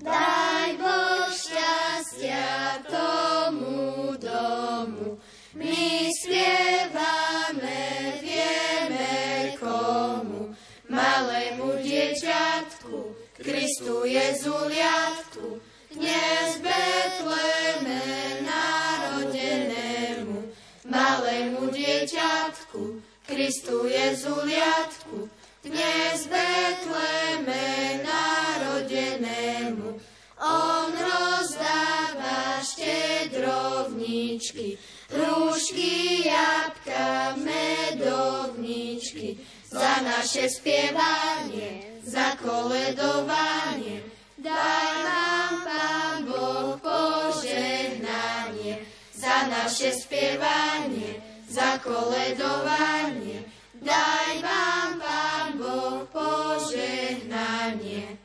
Daj 0.00 0.80
Boh 0.80 1.28
šťastia 1.28 2.80
tomu 2.88 4.16
domu, 4.16 5.20
my 5.52 6.08
spievame, 6.08 7.84
vieme 8.24 9.60
komu, 9.60 10.56
malému 10.88 11.84
dieťatku, 11.84 13.12
Kristu 13.44 14.08
Jezuliatku, 14.08 15.60
dnes 15.92 16.48
Betleme 16.64 18.00
narodenému, 18.40 20.48
malému 20.88 21.68
dieťatku, 21.68 23.04
Kristu 23.28 23.84
Jezuliatku, 23.84 25.28
dnes 25.60 26.24
Betleme 26.24 28.00
narodenému. 28.00 29.92
On 30.40 30.88
rozdáva 30.88 32.64
štedrovničky, 32.64 34.80
rúšky, 35.12 36.24
jabka, 36.24 37.36
medovničky, 37.44 39.36
za 39.68 40.00
naše 40.00 40.48
spievanie, 40.48 42.00
za 42.08 42.40
koledovanie. 42.40 44.00
Daj 44.40 44.92
nám, 45.04 45.68
Pán 45.68 46.24
Boh, 46.24 46.80
požehnanie, 46.80 48.80
za 49.12 49.44
naše 49.52 49.92
spievanie, 49.92 51.20
za 51.52 51.76
koledovanie. 51.84 53.59
Daj 53.80 54.44
vám, 54.44 55.00
Pán 55.00 55.56
Boh, 55.56 56.04
požehnanie. 56.12 58.20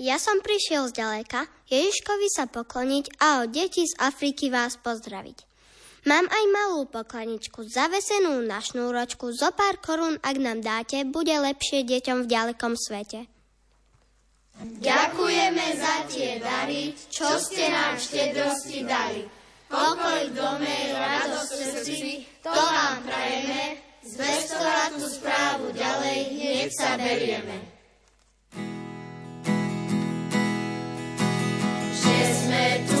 Ja 0.00 0.16
som 0.16 0.40
prišiel 0.40 0.88
z 0.88 0.96
ďaleka 0.96 1.44
Ježiškovi 1.68 2.32
sa 2.32 2.48
pokloniť 2.48 3.20
a 3.20 3.44
od 3.44 3.52
detí 3.52 3.84
z 3.84 3.92
Afriky 4.00 4.48
vás 4.48 4.80
pozdraviť. 4.80 5.44
Mám 6.08 6.24
aj 6.28 6.44
malú 6.52 6.84
poklaničku, 6.88 7.64
zavesenú 7.68 8.40
na 8.44 8.60
šnúročku, 8.64 9.32
zo 9.32 9.52
pár 9.52 9.76
korún, 9.84 10.16
ak 10.20 10.36
nám 10.40 10.60
dáte, 10.64 11.04
bude 11.04 11.32
lepšie 11.32 11.84
deťom 11.84 12.24
v 12.24 12.30
ďalekom 12.32 12.76
svete. 12.80 13.28
Ďakujeme 14.60 15.66
za 15.76 16.08
tie 16.08 16.40
dary, 16.40 16.96
čo 17.12 17.28
ste 17.40 17.68
nám 17.68 18.00
štedrosti 18.00 18.84
dali. 18.88 19.28
Pokoj 19.68 20.28
v 20.28 20.32
dome, 20.32 20.76
radosť 20.96 21.48
v 21.48 21.60
srdci, 21.60 22.24
to 22.40 22.52
vám 22.52 23.04
prajeme, 23.04 23.93
zvestovať 24.04 24.90
tú 25.00 25.06
správu 25.08 25.72
ďalej, 25.72 26.18
nech 26.36 26.70
sa 26.76 27.00
berieme. 27.00 27.56
Že 31.96 32.18
sme 32.44 32.64
tu 32.84 32.93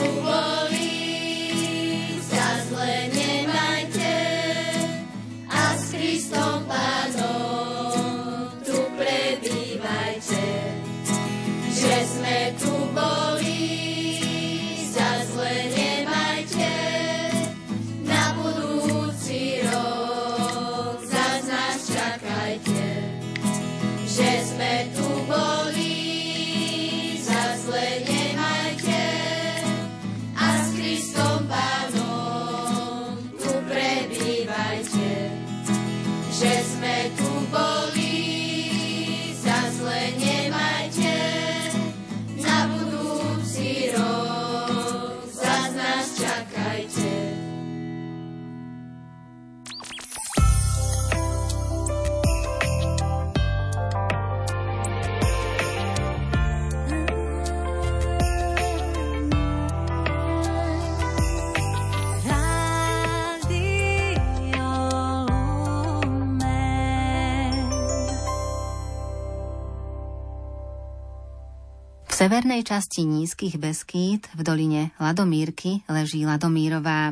Severnej 72.54 72.70
časti 72.70 73.02
nízkych 73.02 73.58
Beskýt 73.58 74.30
v 74.30 74.40
doline 74.46 74.94
Ladomírky 75.02 75.82
leží 75.90 76.22
Ladomírová. 76.22 77.10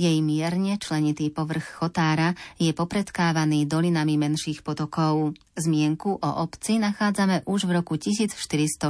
Jej 0.00 0.16
mierne 0.24 0.80
členitý 0.80 1.28
povrch 1.28 1.76
Chotára 1.76 2.32
je 2.56 2.72
popredkávaný 2.72 3.68
dolinami 3.68 4.16
menších 4.16 4.64
potokov. 4.64 5.36
Zmienku 5.60 6.16
o 6.16 6.30
obci 6.40 6.80
nachádzame 6.80 7.44
už 7.44 7.68
v 7.68 7.84
roku 7.84 8.00
1414 8.00 8.88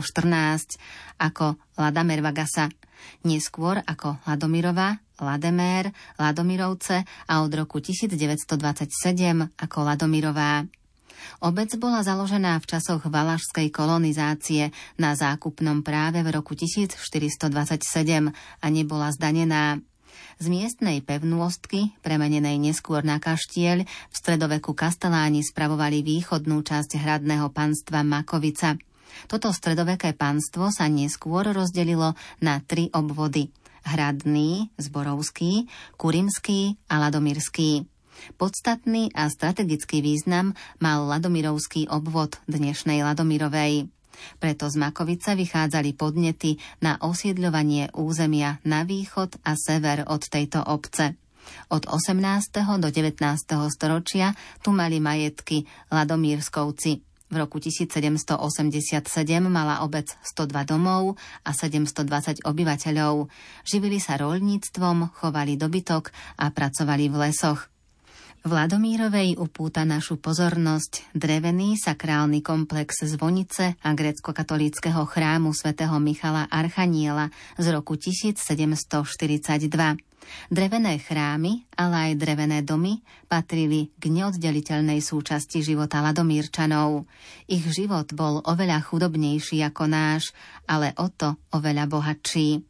ako 1.19 1.59
Ladamervagasa, 1.75 2.71
neskôr 3.27 3.83
ako 3.83 4.23
Ladomirová, 4.23 5.03
Lademér, 5.19 5.91
Ladomirovce 6.15 7.03
a 7.27 7.43
od 7.43 7.51
roku 7.51 7.83
1927 7.83 8.55
ako 9.51 9.79
Ladomirová. 9.83 10.63
Obec 11.39 11.71
bola 11.79 12.03
založená 12.03 12.59
v 12.59 12.67
časoch 12.67 13.07
valašskej 13.07 13.71
kolonizácie 13.71 14.75
na 14.99 15.15
zákupnom 15.15 15.87
práve 15.87 16.27
v 16.27 16.35
roku 16.35 16.59
1427 16.59 17.47
a 18.35 18.67
nebola 18.67 19.15
zdanená. 19.15 19.79
Z 20.39 20.47
miestnej 20.51 20.99
pevnôstky, 21.03 21.95
premenenej 22.03 22.59
neskôr 22.59 23.07
na 23.07 23.23
kaštieľ, 23.23 23.87
v 23.87 24.15
stredoveku 24.15 24.75
kasteláni 24.75 25.47
spravovali 25.47 26.03
východnú 26.03 26.63
časť 26.63 26.99
hradného 26.99 27.51
panstva 27.55 28.03
Makovica. 28.03 28.75
Toto 29.31 29.51
stredoveké 29.55 30.15
panstvo 30.15 30.71
sa 30.75 30.87
neskôr 30.91 31.47
rozdelilo 31.55 32.19
na 32.43 32.63
tri 32.63 32.91
obvody. 32.91 33.51
Hradný, 33.87 34.75
Zborovský, 34.75 35.71
Kurimský 35.95 36.77
a 36.91 36.99
Ladomírský. 36.99 37.98
Podstatný 38.37 39.11
a 39.15 39.27
strategický 39.33 40.03
význam 40.03 40.55
mal 40.79 41.07
Ladomirovský 41.07 41.91
obvod 41.91 42.39
dnešnej 42.47 43.03
Ladomirovej. 43.03 43.89
Preto 44.43 44.67
z 44.67 44.77
Makovice 44.79 45.39
vychádzali 45.39 45.95
podnety 45.95 46.59
na 46.83 46.99
osídľovanie 46.99 47.95
územia 47.95 48.59
na 48.67 48.83
východ 48.83 49.39
a 49.47 49.55
sever 49.55 50.05
od 50.11 50.27
tejto 50.27 50.63
obce. 50.63 51.15
Od 51.73 51.89
18. 51.89 52.21
do 52.83 52.89
19. 52.93 53.19
storočia 53.73 54.37
tu 54.61 54.75
mali 54.75 55.01
majetky 55.01 55.65
Ladomírskovci. 55.89 57.09
V 57.29 57.37
roku 57.37 57.61
1787 57.61 58.41
mala 59.53 59.85
obec 59.85 60.09
102 60.25 60.65
domov 60.65 61.21
a 61.45 61.53
720 61.53 62.41
obyvateľov. 62.41 63.29
Živili 63.69 64.01
sa 64.01 64.17
roľníctvom, 64.17 65.13
chovali 65.13 65.61
dobytok 65.61 66.09
a 66.41 66.49
pracovali 66.49 67.13
v 67.13 67.17
lesoch. 67.29 67.69
Vladomírovej 68.49 69.37
upúta 69.37 69.85
našu 69.85 70.17
pozornosť 70.17 71.13
drevený 71.13 71.77
sakrálny 71.77 72.41
komplex 72.41 73.05
zvonice 73.05 73.77
a 73.77 73.93
grecko-katolíckého 73.93 75.05
chrámu 75.05 75.53
svätého 75.53 75.93
Michala 76.01 76.49
Archaniela 76.49 77.29
z 77.61 77.67
roku 77.69 78.01
1742. 78.01 79.05
Drevené 80.49 80.97
chrámy, 80.97 81.69
ale 81.77 81.95
aj 82.09 82.13
drevené 82.25 82.65
domy 82.65 83.05
patrili 83.29 83.93
k 84.01 84.09
neoddeliteľnej 84.09 85.05
súčasti 85.05 85.61
života 85.61 86.01
Ladomírčanov. 86.01 87.05
Ich 87.53 87.69
život 87.69 88.17
bol 88.17 88.41
oveľa 88.49 88.81
chudobnejší 88.81 89.61
ako 89.61 89.93
náš, 89.93 90.33
ale 90.65 90.97
o 90.97 91.13
to 91.13 91.37
oveľa 91.53 91.85
bohatší. 91.85 92.65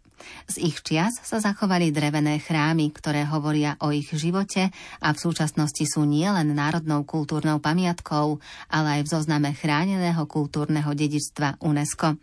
Z 0.47 0.61
ich 0.61 0.79
čias 0.85 1.19
sa 1.23 1.39
zachovali 1.43 1.91
drevené 1.91 2.39
chrámy, 2.43 2.91
ktoré 2.95 3.27
hovoria 3.27 3.79
o 3.83 3.93
ich 3.95 4.11
živote 4.13 4.71
a 5.03 5.09
v 5.11 5.19
súčasnosti 5.19 5.85
sú 5.87 6.07
nielen 6.07 6.55
národnou 6.55 7.03
kultúrnou 7.09 7.59
pamiatkou, 7.59 8.39
ale 8.71 9.01
aj 9.01 9.01
v 9.07 9.13
zozname 9.13 9.51
chráneného 9.55 10.25
kultúrneho 10.29 10.91
dedičstva 10.95 11.61
UNESCO. 11.63 12.19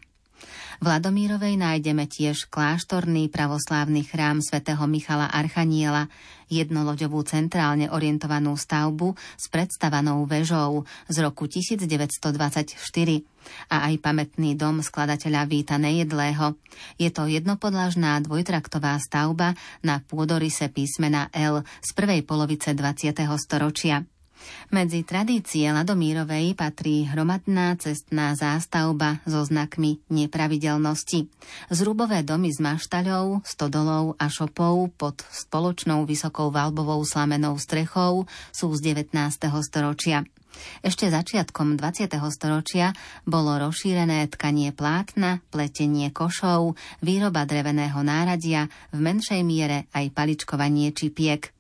V 0.84 0.86
Ladomírovej 0.92 1.56
nájdeme 1.56 2.04
tiež 2.04 2.52
kláštorný 2.52 3.32
pravoslávny 3.32 4.04
chrám 4.04 4.44
svätého 4.44 4.84
Michala 4.92 5.32
Archaniela, 5.32 6.12
jednoloďovú 6.52 7.26
centrálne 7.26 7.88
orientovanú 7.90 8.54
stavbu 8.60 9.16
s 9.40 9.48
predstavanou 9.48 10.28
vežou 10.28 10.84
z 11.08 11.16
roku 11.24 11.48
1924 11.48 12.76
a 13.70 13.76
aj 13.88 13.94
pamätný 14.02 14.58
dom 14.58 14.82
skladateľa 14.82 15.42
Víta 15.48 15.78
Nejedlého. 15.80 16.58
Je 17.00 17.10
to 17.14 17.30
jednopodlažná 17.30 18.20
dvojtraktová 18.22 18.98
stavba 19.00 19.56
na 19.82 20.02
pôdorise 20.04 20.68
písmena 20.70 21.30
L 21.32 21.64
z 21.82 21.90
prvej 21.94 22.26
polovice 22.26 22.74
20. 22.74 23.16
storočia. 23.38 24.06
Medzi 24.74 25.06
tradície 25.06 25.70
Ladomírovej 25.70 26.58
patrí 26.58 27.06
hromadná 27.06 27.78
cestná 27.78 28.34
zástavba 28.34 29.22
so 29.24 29.46
znakmi 29.46 30.02
nepravidelnosti. 30.10 31.30
Zrubové 31.70 32.26
domy 32.26 32.52
s 32.52 32.60
maštaľou, 32.60 33.46
stodolou 33.46 34.18
a 34.18 34.26
šopou 34.28 34.90
pod 34.92 35.22
spoločnou 35.30 36.04
vysokou 36.04 36.50
valbovou 36.50 37.02
slamenou 37.06 37.56
strechou 37.62 38.26
sú 38.52 38.74
z 38.76 38.94
19. 38.94 39.16
storočia. 39.64 40.28
Ešte 40.82 41.12
začiatkom 41.12 41.76
20. 41.76 42.12
storočia 42.32 42.96
bolo 43.28 43.60
rozšírené 43.60 44.28
tkanie 44.32 44.72
plátna, 44.72 45.44
pletenie 45.52 46.12
košov, 46.16 46.80
výroba 47.04 47.44
dreveného 47.44 48.00
náradia, 48.02 48.72
v 48.96 49.00
menšej 49.04 49.42
miere 49.44 49.92
aj 49.92 50.16
paličkovanie 50.16 50.96
čipiek. 50.96 51.55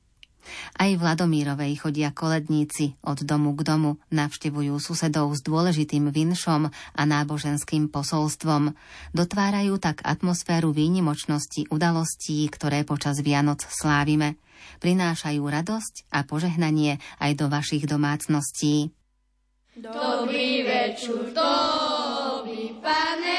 Aj 0.76 0.92
v 0.92 1.02
Ladomírovej 1.02 1.78
chodia 1.80 2.10
koledníci 2.16 2.98
od 3.04 3.22
domu 3.24 3.54
k 3.58 3.66
domu, 3.66 4.02
navštevujú 4.10 4.78
susedov 4.80 5.34
s 5.36 5.42
dôležitým 5.44 6.10
vinšom 6.10 6.70
a 6.72 7.02
náboženským 7.04 7.92
posolstvom. 7.92 8.74
Dotvárajú 9.12 9.78
tak 9.78 10.02
atmosféru 10.06 10.72
výnimočnosti 10.72 11.68
udalostí, 11.70 12.46
ktoré 12.50 12.88
počas 12.88 13.22
Vianoc 13.22 13.66
slávime. 13.68 14.38
Prinášajú 14.82 15.42
radosť 15.46 16.10
a 16.12 16.26
požehnanie 16.26 16.98
aj 17.22 17.32
do 17.38 17.46
vašich 17.52 17.86
domácností. 17.86 18.92
Dobrý 19.76 20.64
večer, 20.64 21.36
dobrý 21.36 22.80
pane 22.80 23.36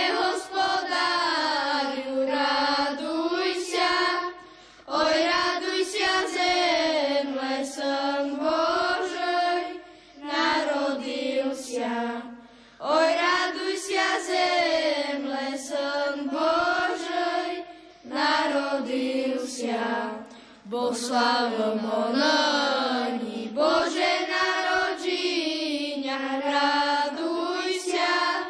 Bo 20.86 20.94
slavom 20.94 21.82
ononí 21.82 23.50
Bože 23.50 24.12
narodžiňa, 24.30 26.18
raduj 26.46 27.90
sa, 27.90 28.46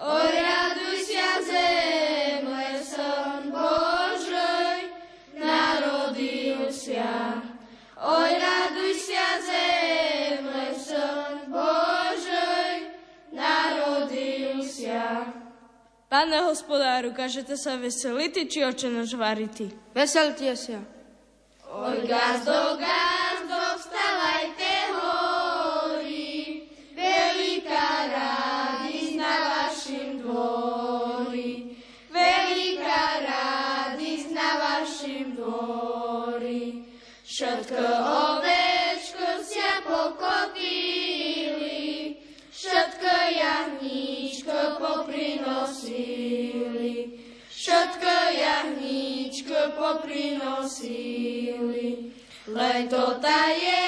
oj 0.00 0.32
raduj 0.32 0.96
sa 1.04 1.44
zem, 1.44 2.48
lesom 2.48 3.52
Božej, 3.52 4.96
narodil 5.36 6.72
sa. 6.72 7.44
Oj 8.00 8.32
raduj 8.32 8.94
sa 9.04 9.44
zem, 9.44 10.40
lesom 10.40 11.52
Božej, 11.52 12.96
narodil 13.28 14.64
sa. 14.64 15.36
Pane 16.08 16.48
hospodáru, 16.48 17.12
kažete 17.12 17.60
sa 17.60 17.76
veseliti, 17.76 18.48
či 18.48 18.64
oče 18.64 18.88
nož 18.88 19.20
variti? 19.20 19.68
Veselte 19.92 20.56
sa. 20.56 20.93
Oj, 21.74 22.06
gazdo, 22.06 22.78
gazdo, 22.78 23.58
vstávajte 23.82 24.94
hory, 24.94 26.70
veľká 26.94 27.90
radosť 28.14 29.18
na 29.18 29.34
vašim 29.42 30.22
dvori, 30.22 31.74
veľká 32.14 33.26
radosť 33.26 34.28
na 34.30 34.50
vašim 34.62 35.34
dvori. 35.34 36.86
Všetko 37.26 37.82
ovečko 38.22 39.42
sa 39.42 39.82
pokotili, 39.82 40.62
všetko 42.54 43.14
jahníčko 43.34 44.78
poprinosili, 44.78 46.22
všetko 47.50 48.14
jahníčko 48.30 49.74
poprinosili. 49.74 51.03
Len 52.46 52.88
to 52.88 53.14
tá 53.20 53.48
jedna 53.48 53.83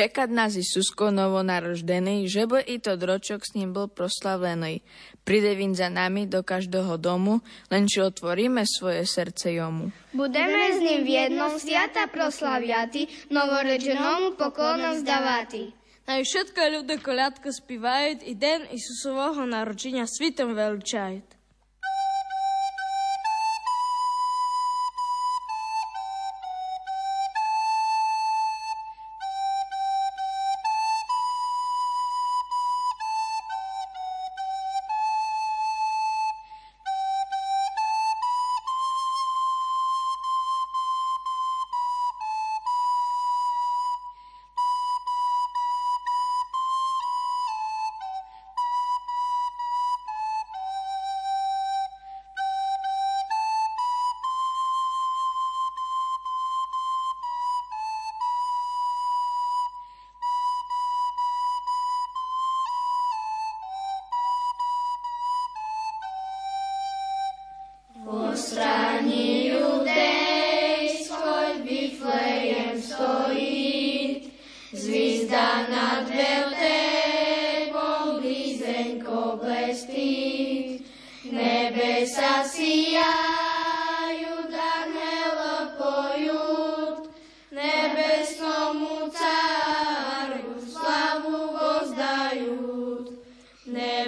Čekať 0.00 0.32
nás 0.32 0.56
Isusko 0.56 1.12
novonaroždený, 1.12 2.24
že 2.24 2.48
by 2.48 2.64
i 2.64 2.80
to 2.80 2.96
dročok 2.96 3.44
s 3.44 3.52
ním 3.52 3.76
bol 3.76 3.84
proslavený. 3.84 4.80
Príde 5.28 5.52
vin 5.52 5.76
za 5.76 5.92
nami 5.92 6.24
do 6.24 6.40
každého 6.40 6.96
domu, 6.96 7.44
len 7.68 7.84
či 7.84 8.00
otvoríme 8.00 8.64
svoje 8.64 9.04
srdce 9.04 9.60
jomu. 9.60 9.92
Budeme 10.16 10.72
s 10.72 10.80
ním 10.80 11.04
v 11.04 11.10
jednom 11.20 11.52
sviata 11.60 12.08
proslaviati, 12.08 13.28
novorečenomu 13.28 14.40
poklonu 14.40 15.04
zdavati. 15.04 15.68
Naj 16.08 16.24
no 16.24 16.24
všetko 16.24 16.60
ľudo 16.80 16.94
koľadko 17.04 17.52
spívajú 17.52 18.24
i 18.24 18.32
den 18.32 18.72
Isusovoho 18.72 19.44
narodzenia 19.44 20.08
svitom 20.08 20.56
veličajú. 20.56 21.39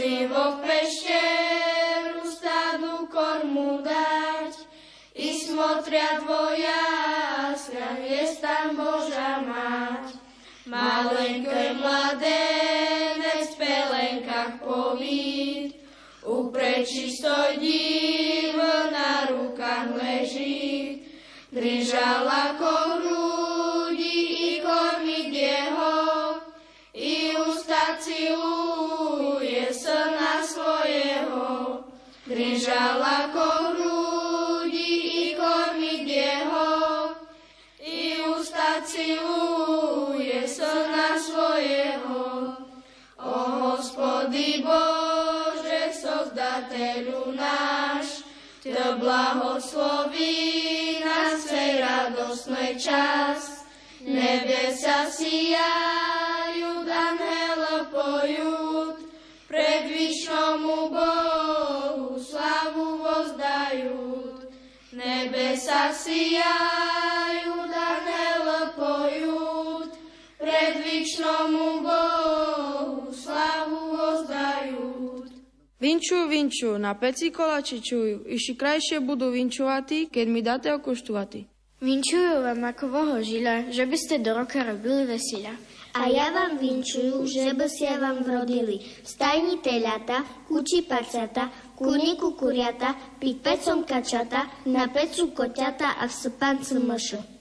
Vo 0.00 0.56
pešteru 0.64 2.24
sadu 2.24 3.04
kormu 3.12 3.84
dať, 3.84 4.56
i 5.12 5.36
smotria 5.36 6.24
dvoja, 6.24 6.88
je 8.00 8.24
tam 8.40 8.80
Boža 8.80 9.44
mať. 9.44 10.16
Malenké 10.64 11.76
mladenec 11.76 13.44
v 13.44 13.58
pelenkách 13.60 14.64
povít, 14.64 15.76
u 16.24 16.48
prečistoj 16.48 17.60
div 17.60 18.56
na 18.88 19.28
rukách 19.28 20.00
leží, 20.00 21.04
držal 21.52 22.24
ako 22.24 22.89
blahosloví 49.60 51.04
na 51.04 51.36
svej 51.36 51.84
radosnej 51.84 52.80
čas. 52.80 53.60
Nebesa 54.00 55.12
sijajú, 55.12 56.88
anhel 56.88 57.84
pojút, 57.92 59.04
pred 59.44 59.84
vyšnomu 59.92 60.88
Bohu 60.88 62.16
slavu 62.16 63.04
vozdajú. 63.04 64.32
Nebesa 64.96 65.92
sijajú, 65.92 67.68
pojút, 68.80 69.92
pred 70.40 70.80
vyčnomu 70.80 71.84
Bohu 71.84 72.09
Vinčujú, 75.80 76.28
vinčujú, 76.28 76.76
na 76.76 76.92
peci 76.92 77.32
kolači 77.32 77.80
čujú, 77.80 78.28
iši 78.28 78.52
krajšie 78.52 79.00
budú 79.00 79.32
vinčovatí, 79.32 80.12
keď 80.12 80.26
mi 80.28 80.44
dáte 80.44 80.68
okuštuvati. 80.76 81.48
Vinčujú 81.80 82.44
vám 82.44 82.60
ako 82.68 82.84
voho 82.92 83.16
žila, 83.24 83.72
že 83.72 83.88
by 83.88 83.96
ste 83.96 84.20
do 84.20 84.36
roka 84.36 84.60
robili 84.60 85.08
vesila. 85.08 85.56
A 85.96 86.12
ja 86.12 86.28
vám 86.28 86.60
vinčujú, 86.60 87.24
že 87.24 87.56
by 87.56 87.64
ste 87.64 87.96
vám 87.96 88.20
vrodili 88.20 88.84
stajni 89.00 89.64
telata, 89.64 90.20
kuči 90.44 90.84
parcata, 90.84 91.48
kurníku 91.80 92.36
kuriata, 92.36 93.16
pri 93.16 93.40
pecom 93.40 93.80
kačata, 93.88 94.68
na 94.68 94.84
pecu 94.92 95.32
koťata 95.32 95.96
a 95.96 96.04
v 96.04 96.12
spancu 96.12 96.76
mšu. 96.76 97.39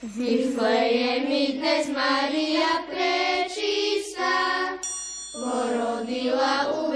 Vyfleje 0.00 1.28
mi 1.28 1.60
dnes 1.60 1.92
Maria 1.92 2.88
prečistá, 2.88 4.72
porodila 5.28 6.72
u 6.72 6.88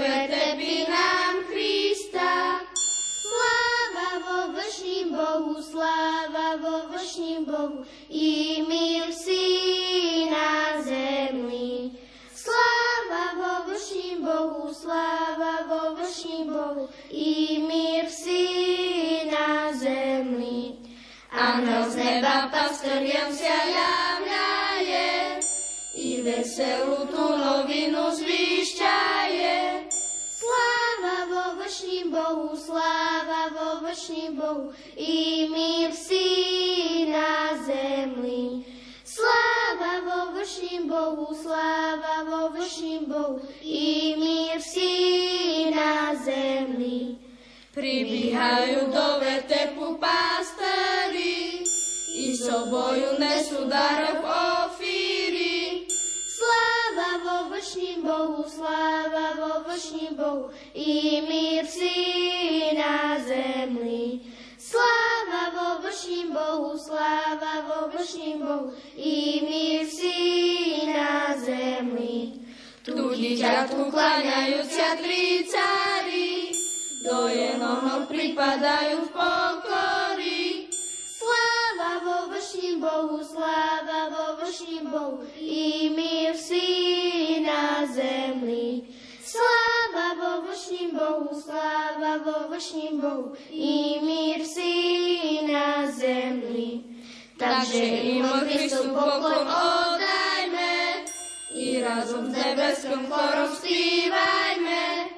by 0.57 0.75
nám 0.89 1.45
Krista. 1.45 2.65
Sláva 3.21 4.09
vo 4.25 4.39
vršným 4.57 5.13
Bohu, 5.13 5.61
sláva 5.61 6.57
vo 6.57 6.89
vršným 6.97 7.45
Bohu, 7.45 7.85
i 8.09 8.65
mír 8.65 9.13
si 9.13 9.45
na 10.25 10.81
zemi. 10.81 11.93
Sláva 12.33 13.37
vo 13.37 13.69
vršným 13.69 14.25
Bohu, 14.25 14.73
sláva 14.73 15.61
vo 15.69 15.93
vršným 15.93 16.49
Bohu, 16.49 16.89
i 17.13 17.61
mír 17.61 18.09
si. 18.09 18.94
Anděl 21.35 21.91
z 21.91 21.95
neba 21.95 22.47
pastyrem 22.47 23.27
se 23.35 23.43
javľaje 23.51 25.11
i 25.99 26.23
veselú 26.23 27.11
tú 27.11 27.27
novinu 27.35 28.07
zvýšťaje. 28.07 29.83
Sláva 30.31 31.17
vo 31.27 31.45
vršním 31.59 32.07
Bohu, 32.15 32.55
sláva 32.55 33.51
vo 33.51 33.83
vršním 33.83 34.31
Bohu 34.39 34.71
i 34.95 35.47
mír 35.51 35.91
si 35.91 36.27
na 37.11 37.51
zemli. 37.67 38.63
Sláva 39.03 39.93
vo 40.07 40.19
vršním 40.39 40.87
Bohu, 40.87 41.35
sláva 41.35 42.23
vo 42.23 42.55
vršním 42.55 43.11
Bohu 43.11 43.43
i 43.59 44.15
mír 44.15 44.55
si 44.63 44.91
na 45.75 46.15
zemli. 46.15 47.19
Pribíhajú 47.75 48.87
do 48.87 49.07
vetepu 49.19 49.99
pástery, 49.99 51.04
soboju 52.45 53.17
nesú 53.17 53.65
darov 53.65 54.21
ofíry. 54.69 55.89
Sláva 56.29 57.11
vo 57.25 57.37
vršným 57.49 58.05
Bohu, 58.05 58.45
sláva 58.45 59.33
vo 59.33 59.65
vršným 59.65 60.13
Bohu, 60.13 60.53
i 60.77 61.25
mír 61.25 61.65
si 61.65 61.97
na 62.77 63.17
zemi. 63.17 64.21
Sláva 64.61 65.43
vo 65.57 65.69
vršným 65.81 66.29
Bohu, 66.29 66.77
sláva 66.77 67.65
vo 67.65 67.79
vršným 67.89 68.37
Bohu, 68.37 68.69
i 68.93 69.41
mír 69.41 69.89
si 69.89 70.19
na 70.85 71.33
zemi. 71.41 72.45
Tu 72.85 72.93
dieťatku 72.93 73.89
kláňajúcia 73.89 75.01
tri 75.01 75.41
cári, 75.49 76.53
do 77.01 77.25
vo 82.25 82.79
Bohu, 82.79 83.23
sláva 83.23 84.09
vo 84.09 84.25
vršným 84.41 84.85
Bohu, 84.89 85.21
i 85.37 85.89
mír 85.93 86.33
si 86.33 87.39
na 87.45 87.85
zemi. 87.85 88.85
Sláva 89.21 90.07
vo 90.17 90.31
vršným 90.49 90.89
Bohu, 90.97 91.29
sláva 91.33 92.21
vo 92.25 92.49
vršným 92.49 93.01
Bohu, 93.01 93.37
i 93.51 94.01
mír 94.01 94.41
si 94.45 94.73
na 95.45 95.85
zemi. 95.91 96.81
Takže 97.37 97.83
im 97.83 98.25
Kristu 98.47 98.95
poklon 98.95 99.45
oddajme, 99.45 101.03
i 101.51 101.83
razom 101.83 102.31
s 102.31 102.33
nebeskom 102.33 103.05
chorom 103.11 103.51
spívajme. 103.53 105.13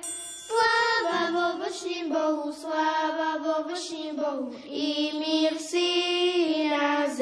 Sláva 0.48 1.22
vo 1.30 1.48
vršným 1.62 2.10
Bohu, 2.10 2.50
sláva 2.52 3.38
vo 3.38 3.70
vršným 3.70 4.16
Bohu, 4.18 4.56
i 4.66 5.14
mír 5.14 5.56
si 5.62 6.27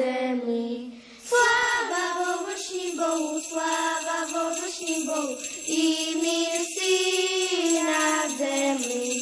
zemi. 0.06 0.94
Sláva 1.26 2.38
vršným 2.46 2.94
Bohu, 2.94 3.42
sláva 3.42 4.30
vršným 4.30 5.02
Bohu, 5.10 5.34
i 5.66 6.14
mír 6.22 6.54
si 6.62 6.94
na 7.82 8.30
zemi. 8.30 9.18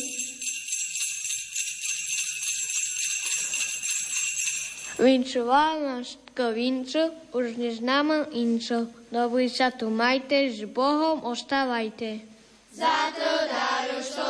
Vinčovala 4.95 6.05
všetko 6.05 6.45
vinču, 6.55 7.05
už 7.33 7.57
než 7.57 7.81
nám 7.81 8.29
inčo. 8.31 8.89
Dobrý 9.09 9.49
sa 9.49 9.73
tu 9.73 9.89
majte, 9.89 10.53
s 10.53 10.65
Bohom 10.69 11.25
ostávajte. 11.25 12.25
Za 12.75 13.13
to 13.15 13.25
čo 13.25 13.84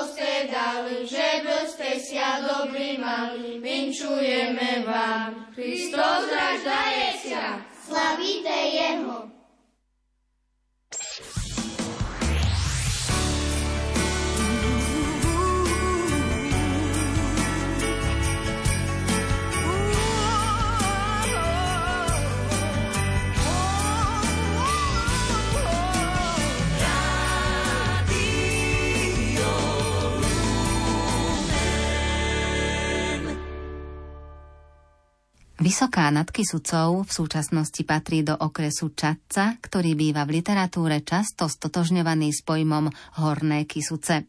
ste 0.09 0.49
dali, 0.53 1.03
že 1.09 1.43
ste 1.69 1.99
sia 1.99 2.41
dobrý 2.45 2.97
mali, 3.01 3.59
vinčujeme 3.59 4.85
vám. 4.87 5.51
Kristus 5.57 6.23
raždaje 6.31 7.33
sa, 7.33 7.59
slavíte 7.85 8.55
Jeho. 8.55 9.34
Vysoká 35.65 36.13
nad 36.13 36.29
Kisucou 36.29 37.09
v 37.09 37.11
súčasnosti 37.11 37.81
patrí 37.89 38.21
do 38.21 38.37
okresu 38.37 38.93
Čatca, 38.93 39.57
ktorý 39.57 39.97
býva 39.97 40.29
v 40.29 40.37
literatúre 40.37 41.01
často 41.01 41.49
stotožňovaný 41.49 42.37
s 42.37 42.45
pojmom 42.45 42.93
Horné 43.17 43.65
Kisuce. 43.65 44.29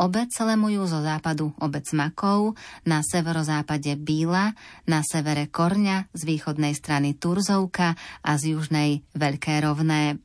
Obec 0.00 0.32
lemujú 0.32 0.88
zo 0.88 1.04
západu 1.04 1.52
obec 1.60 1.84
Makov, 1.92 2.56
na 2.88 3.04
severozápade 3.04 3.92
Bíla, 4.00 4.56
na 4.88 5.04
severe 5.04 5.52
Korňa, 5.52 6.08
z 6.16 6.22
východnej 6.24 6.72
strany 6.72 7.12
Turzovka 7.12 7.92
a 8.24 8.30
z 8.40 8.56
južnej 8.56 9.04
Veľké 9.12 9.60
rovné. 9.60 10.16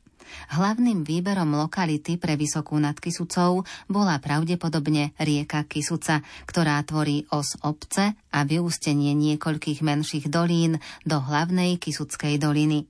Hlavným 0.54 1.02
výberom 1.02 1.54
lokality 1.56 2.16
pre 2.16 2.38
Vysokú 2.38 2.78
nad 2.78 2.96
Kisucou 2.96 3.66
bola 3.90 4.18
pravdepodobne 4.22 5.16
rieka 5.20 5.66
Kisuca, 5.66 6.22
ktorá 6.46 6.80
tvorí 6.86 7.26
os 7.34 7.58
obce 7.62 8.14
a 8.30 8.40
vyústenie 8.46 9.12
niekoľkých 9.16 9.82
menších 9.82 10.26
dolín 10.30 10.78
do 11.02 11.18
hlavnej 11.18 11.76
Kisuckej 11.82 12.38
doliny. 12.38 12.86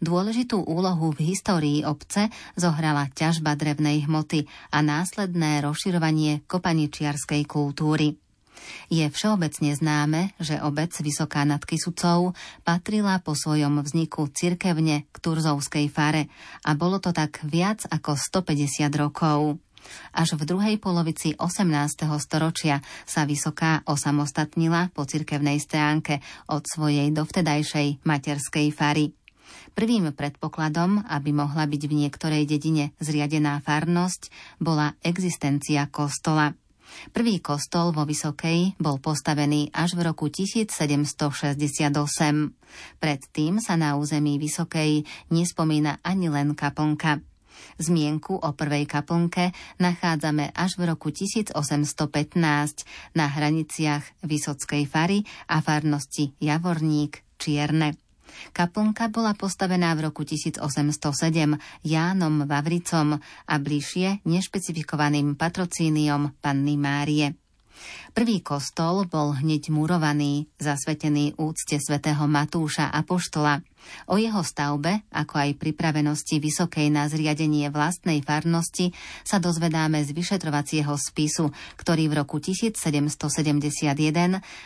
Dôležitú 0.00 0.64
úlohu 0.64 1.12
v 1.12 1.36
histórii 1.36 1.84
obce 1.84 2.32
zohrala 2.56 3.12
ťažba 3.12 3.54
drevnej 3.54 4.08
hmoty 4.08 4.48
a 4.72 4.80
následné 4.80 5.60
rozširovanie 5.64 6.48
kopaničiarskej 6.48 7.44
kultúry. 7.44 8.25
Je 8.86 9.06
všeobecne 9.06 9.74
známe, 9.74 10.20
že 10.38 10.62
obec 10.62 10.94
Vysoká 11.02 11.42
nad 11.42 11.62
Kisucou 11.62 12.34
patrila 12.62 13.18
po 13.22 13.34
svojom 13.34 13.82
vzniku 13.82 14.30
cirkevne 14.30 15.10
k 15.10 15.16
Turzovskej 15.18 15.90
fare 15.90 16.30
a 16.62 16.74
bolo 16.78 17.02
to 17.02 17.10
tak 17.10 17.42
viac 17.42 17.82
ako 17.90 18.14
150 18.14 18.86
rokov. 18.94 19.58
Až 20.14 20.34
v 20.34 20.42
druhej 20.46 20.76
polovici 20.82 21.38
18. 21.38 22.10
storočia 22.18 22.82
sa 23.06 23.22
Vysoká 23.22 23.86
osamostatnila 23.86 24.90
po 24.90 25.06
cirkevnej 25.06 25.62
stránke 25.62 26.18
od 26.50 26.66
svojej 26.66 27.14
dovtedajšej 27.14 28.02
materskej 28.02 28.74
fary. 28.74 29.14
Prvým 29.76 30.10
predpokladom, 30.10 31.06
aby 31.06 31.30
mohla 31.30 31.68
byť 31.68 31.82
v 31.86 31.94
niektorej 32.06 32.42
dedine 32.48 32.96
zriadená 32.98 33.62
farnosť, 33.62 34.32
bola 34.58 34.96
existencia 35.04 35.86
kostola. 35.86 36.56
Prvý 37.10 37.42
kostol 37.42 37.92
vo 37.92 38.06
Vysokej 38.06 38.78
bol 38.80 38.98
postavený 39.02 39.70
až 39.74 39.98
v 39.98 40.10
roku 40.10 40.30
1768. 40.30 41.56
Predtým 42.98 43.52
sa 43.62 43.74
na 43.74 43.98
území 43.98 44.38
Vysokej 44.38 45.04
nespomína 45.32 45.98
ani 46.04 46.30
len 46.30 46.54
kaplnka. 46.54 47.20
Zmienku 47.76 48.36
o 48.36 48.50
prvej 48.52 48.84
kaplnke 48.84 49.52
nachádzame 49.80 50.52
až 50.52 50.76
v 50.76 50.92
roku 50.92 51.08
1815 51.12 51.56
na 53.16 53.26
hraniciach 53.28 54.04
Vysockej 54.24 54.84
fary 54.84 55.24
a 55.48 55.64
farnosti 55.64 56.36
Javorník 56.40 57.24
Čierne. 57.36 58.05
Kaplnka 58.52 59.08
bola 59.08 59.32
postavená 59.32 59.94
v 59.94 60.10
roku 60.10 60.26
1807 60.26 60.60
Jánom 61.86 62.44
Vavricom 62.44 63.16
a 63.46 63.54
bližšie 63.56 64.26
nešpecifikovaným 64.26 65.38
patrocíniom 65.38 66.36
Panny 66.42 66.74
Márie. 66.74 67.45
Prvý 68.16 68.40
kostol 68.40 69.04
bol 69.08 69.36
hneď 69.36 69.68
murovaný, 69.68 70.48
zasvetený 70.56 71.36
úcte 71.36 71.76
svätého 71.76 72.24
Matúša 72.24 72.88
a 72.88 73.04
poštola. 73.04 73.60
O 74.10 74.18
jeho 74.18 74.42
stavbe, 74.42 75.06
ako 75.14 75.34
aj 75.46 75.58
pripravenosti 75.62 76.42
Vysokej 76.42 76.90
na 76.90 77.06
zriadenie 77.06 77.70
vlastnej 77.70 78.18
farnosti, 78.22 78.90
sa 79.22 79.38
dozvedáme 79.38 80.02
z 80.02 80.10
vyšetrovacieho 80.10 80.94
spisu, 80.98 81.54
ktorý 81.78 82.10
v 82.10 82.14
roku 82.24 82.42
1771 82.42 83.94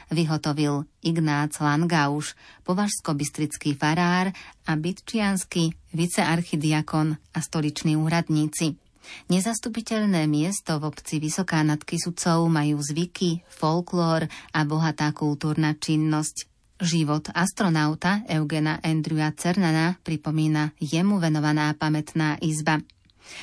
vyhotovil 0.08 0.88
Ignác 1.04 1.60
Langauš, 1.60 2.32
považsko-bystrický 2.64 3.76
farár 3.76 4.32
a 4.64 4.72
bytčiansky 4.76 5.76
vicearchidiakon 5.92 7.18
a 7.34 7.38
stoliční 7.40 7.96
úradníci. 8.00 8.89
Nezastupiteľné 9.32 10.26
miesto 10.26 10.76
v 10.78 10.90
obci 10.90 11.22
Vysoká 11.22 11.62
nad 11.64 11.80
Kisucou 11.80 12.46
majú 12.50 12.80
zvyky, 12.82 13.46
folklór 13.48 14.28
a 14.52 14.60
bohatá 14.66 15.10
kultúrna 15.16 15.76
činnosť. 15.78 16.50
Život 16.80 17.28
astronauta 17.36 18.24
Eugena 18.24 18.80
Andrewa 18.80 19.28
Cernana 19.36 20.00
pripomína 20.00 20.72
jemu 20.80 21.20
venovaná 21.20 21.76
pamätná 21.76 22.40
izba. 22.40 22.80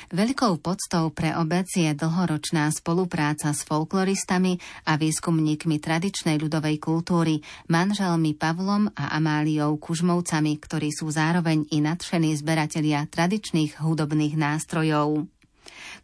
Veľkou 0.09 0.57
podstou 0.59 1.13
pre 1.13 1.37
obec 1.37 1.69
je 1.69 1.93
dlhoročná 1.93 2.67
spolupráca 2.73 3.53
s 3.53 3.61
folkloristami 3.63 4.57
a 4.89 4.97
výskumníkmi 4.97 5.77
tradičnej 5.77 6.41
ľudovej 6.41 6.81
kultúry, 6.81 7.39
manželmi 7.69 8.33
Pavlom 8.35 8.89
a 8.97 9.15
Amáliou 9.15 9.77
Kužmovcami, 9.77 10.57
ktorí 10.57 10.89
sú 10.91 11.07
zároveň 11.13 11.69
i 11.71 11.77
nadšení 11.79 12.33
zberatelia 12.35 13.05
tradičných 13.07 13.79
hudobných 13.79 14.33
nástrojov. 14.35 15.29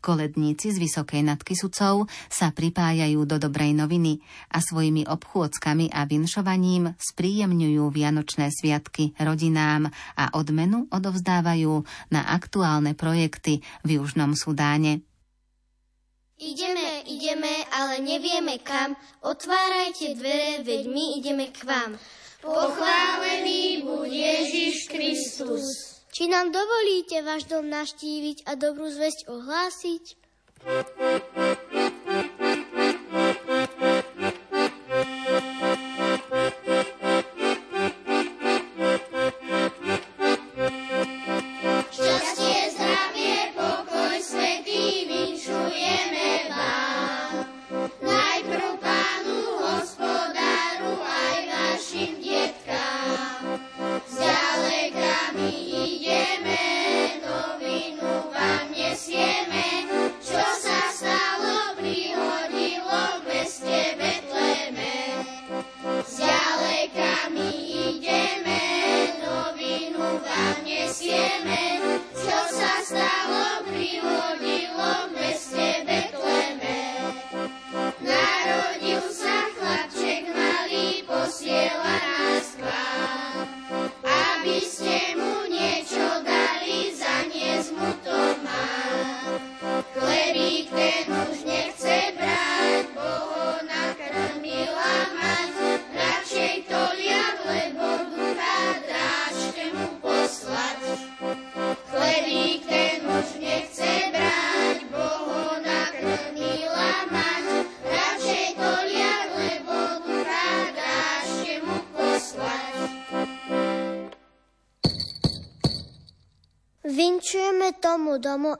Koledníci 0.04 0.76
z 0.76 0.84
Vysokej 0.84 1.24
nad 1.24 1.40
Kisucou 1.40 2.12
sa 2.28 2.52
pripájajú 2.52 3.24
do 3.24 3.40
dobrej 3.40 3.72
noviny 3.72 4.20
a 4.52 4.60
svojimi 4.60 5.08
obchôdzkami 5.08 5.96
a 5.96 6.04
vinšovaním 6.04 6.92
spríjemňujú 7.00 7.88
Vianočné 7.88 8.52
sviatky 8.52 9.16
rodinám 9.16 9.88
a 10.20 10.36
odmenu 10.36 10.92
odovzdávajú 10.92 11.88
na 12.12 12.28
aktuálne 12.36 13.00
projekty 13.00 13.64
v 13.88 14.04
Južnom 14.04 14.36
Sudáne. 14.36 15.08
Ideme, 16.36 17.08
ideme, 17.08 17.64
ale 17.72 18.04
nevieme 18.04 18.60
kam. 18.60 19.00
Otvárajte 19.24 20.20
dvere, 20.20 20.68
veď 20.68 20.84
my 20.92 21.06
ideme 21.24 21.48
k 21.56 21.64
vám. 21.64 21.96
Pochválený 22.44 23.88
buď 23.88 24.10
Ježiš 24.12 24.92
Kristus. 24.92 25.93
Či 26.14 26.30
nám 26.30 26.54
dovolíte 26.54 27.26
váš 27.26 27.50
dom 27.50 27.66
naštíviť 27.74 28.46
a 28.46 28.54
dobrú 28.54 28.86
zväzť 28.86 29.34
ohlásiť? 29.34 30.04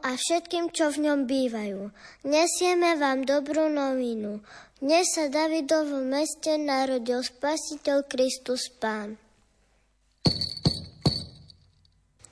A 0.04 0.20
všetkým, 0.20 0.76
čo 0.76 0.92
v 0.92 1.08
ňom 1.08 1.20
bývajú. 1.24 1.88
Nesieme 2.28 3.00
vám 3.00 3.24
dobrú 3.24 3.72
novinu. 3.72 4.44
Dnes 4.84 5.16
sa 5.16 5.32
Davidovom 5.32 6.12
meste 6.12 6.60
narodil 6.60 7.24
Spasiteľ 7.24 8.04
Kristus 8.12 8.68
Pán. 8.68 9.16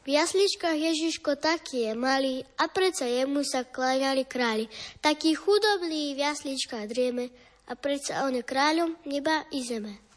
V 0.02 0.08
jasličkách 0.18 0.76
Ježiško 0.76 1.40
taký 1.40 1.88
je 1.88 1.94
malý 1.96 2.36
a 2.60 2.68
predsa 2.68 3.08
jemu 3.08 3.48
sa 3.48 3.64
kláňali 3.64 4.28
králi. 4.28 4.68
Taký 5.00 5.40
chudobný 5.40 6.12
v 6.18 6.28
jasličkách 6.28 6.92
drieme 6.92 7.32
a 7.72 7.78
predsa 7.80 8.28
on 8.28 8.36
je 8.36 8.44
kráľom 8.44 9.00
neba 9.08 9.48
i 9.56 9.64
zeme. 9.64 10.11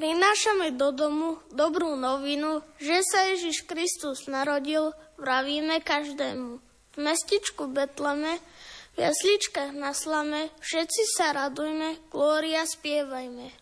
Prinášame 0.00 0.80
do 0.80 0.96
domu 0.96 1.36
dobrú 1.52 1.92
novinu, 1.92 2.64
že 2.80 3.04
sa 3.04 3.28
Ježiš 3.36 3.68
Kristus 3.68 4.32
narodil, 4.32 4.96
vravíme 5.20 5.84
každému. 5.84 6.56
V 6.96 6.98
mestičku 7.04 7.68
Betleme, 7.68 8.40
v 8.96 9.04
jasličkách 9.04 9.76
na 9.76 9.92
slame, 9.92 10.48
všetci 10.64 11.02
sa 11.04 11.36
radujme, 11.36 12.00
glória 12.08 12.64
spievajme. 12.64 13.52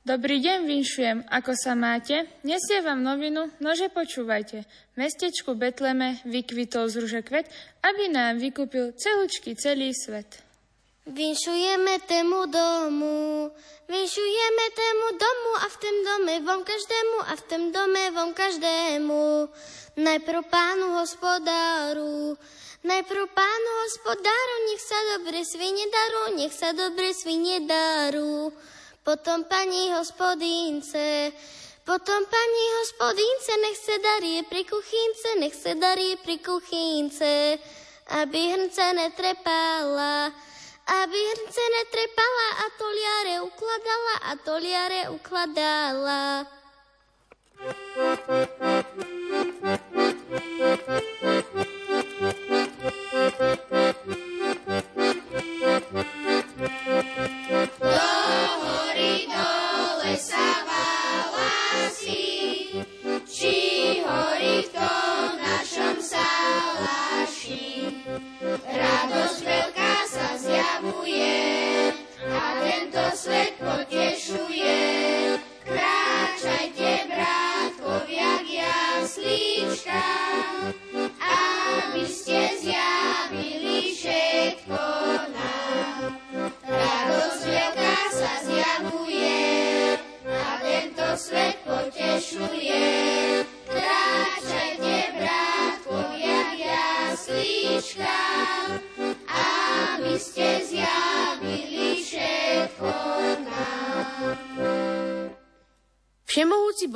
Dobrý 0.00 0.40
deň, 0.40 0.58
vinšujem, 0.64 1.18
ako 1.28 1.52
sa 1.52 1.76
máte? 1.76 2.24
Nesie 2.40 2.80
vám 2.80 3.04
novinu, 3.04 3.52
nože 3.60 3.92
počúvajte. 3.92 4.64
V 4.64 4.96
mestečku 4.96 5.60
Betleme 5.60 6.24
vykvitol 6.24 6.88
z 6.88 7.04
ruže 7.04 7.20
kvet, 7.20 7.52
aby 7.84 8.08
nám 8.08 8.40
vykúpil 8.40 8.96
celúčky 8.96 9.52
celý 9.52 9.92
svet. 9.92 10.43
Vinšujeme 11.04 12.00
tému 12.08 12.48
domu, 12.48 13.52
vinšujeme 13.88 14.66
tému 14.72 15.06
domu 15.20 15.52
a 15.60 15.68
v 15.68 15.76
tom 15.76 15.96
dome 16.00 16.34
vom 16.40 16.64
každému 16.64 17.16
a 17.28 17.32
v 17.36 17.42
tom 17.44 17.62
dome 17.68 18.04
vom 18.16 18.32
každému. 18.32 19.24
Najprv 20.00 20.40
pánu 20.48 20.96
hospodáru, 20.96 22.40
najprv 22.88 23.24
pánu 23.36 23.70
hospodáru, 23.84 24.54
nech 24.72 24.80
sa 24.80 24.96
dobre 25.12 25.44
svine 25.44 25.84
daru, 25.92 26.22
nech 26.40 26.54
sa 26.56 26.72
dobre 26.72 27.12
svine 27.12 27.68
daru. 27.68 28.48
Potom 29.04 29.44
pani 29.44 29.92
hospodínce, 29.92 31.36
potom 31.84 32.20
pani 32.24 32.64
hospodínce, 32.80 33.52
nech 33.60 33.76
sa 33.76 33.96
darí 34.00 34.40
pri 34.48 34.64
kuchynce, 34.64 35.28
nech 35.36 35.52
sa 35.52 35.76
darí 35.76 36.16
pri 36.16 36.40
kuchynce, 36.40 37.60
aby 38.08 38.40
hrnce 38.56 38.84
netrepala, 38.96 40.32
aby 40.86 41.16
hrnce 41.16 41.64
netrepala 41.64 42.48
a 42.60 42.66
toliare 42.76 43.34
ukladala 43.40 44.14
a 44.28 44.32
toliare 44.36 45.00
ukladala. 45.08 46.44
Do 57.84 58.04
hory 58.60 59.24
dole 59.32 60.14
sa 60.20 60.46
válasí, 60.68 62.24
či 63.24 63.56
horí 64.04 64.68
v 64.68 65.03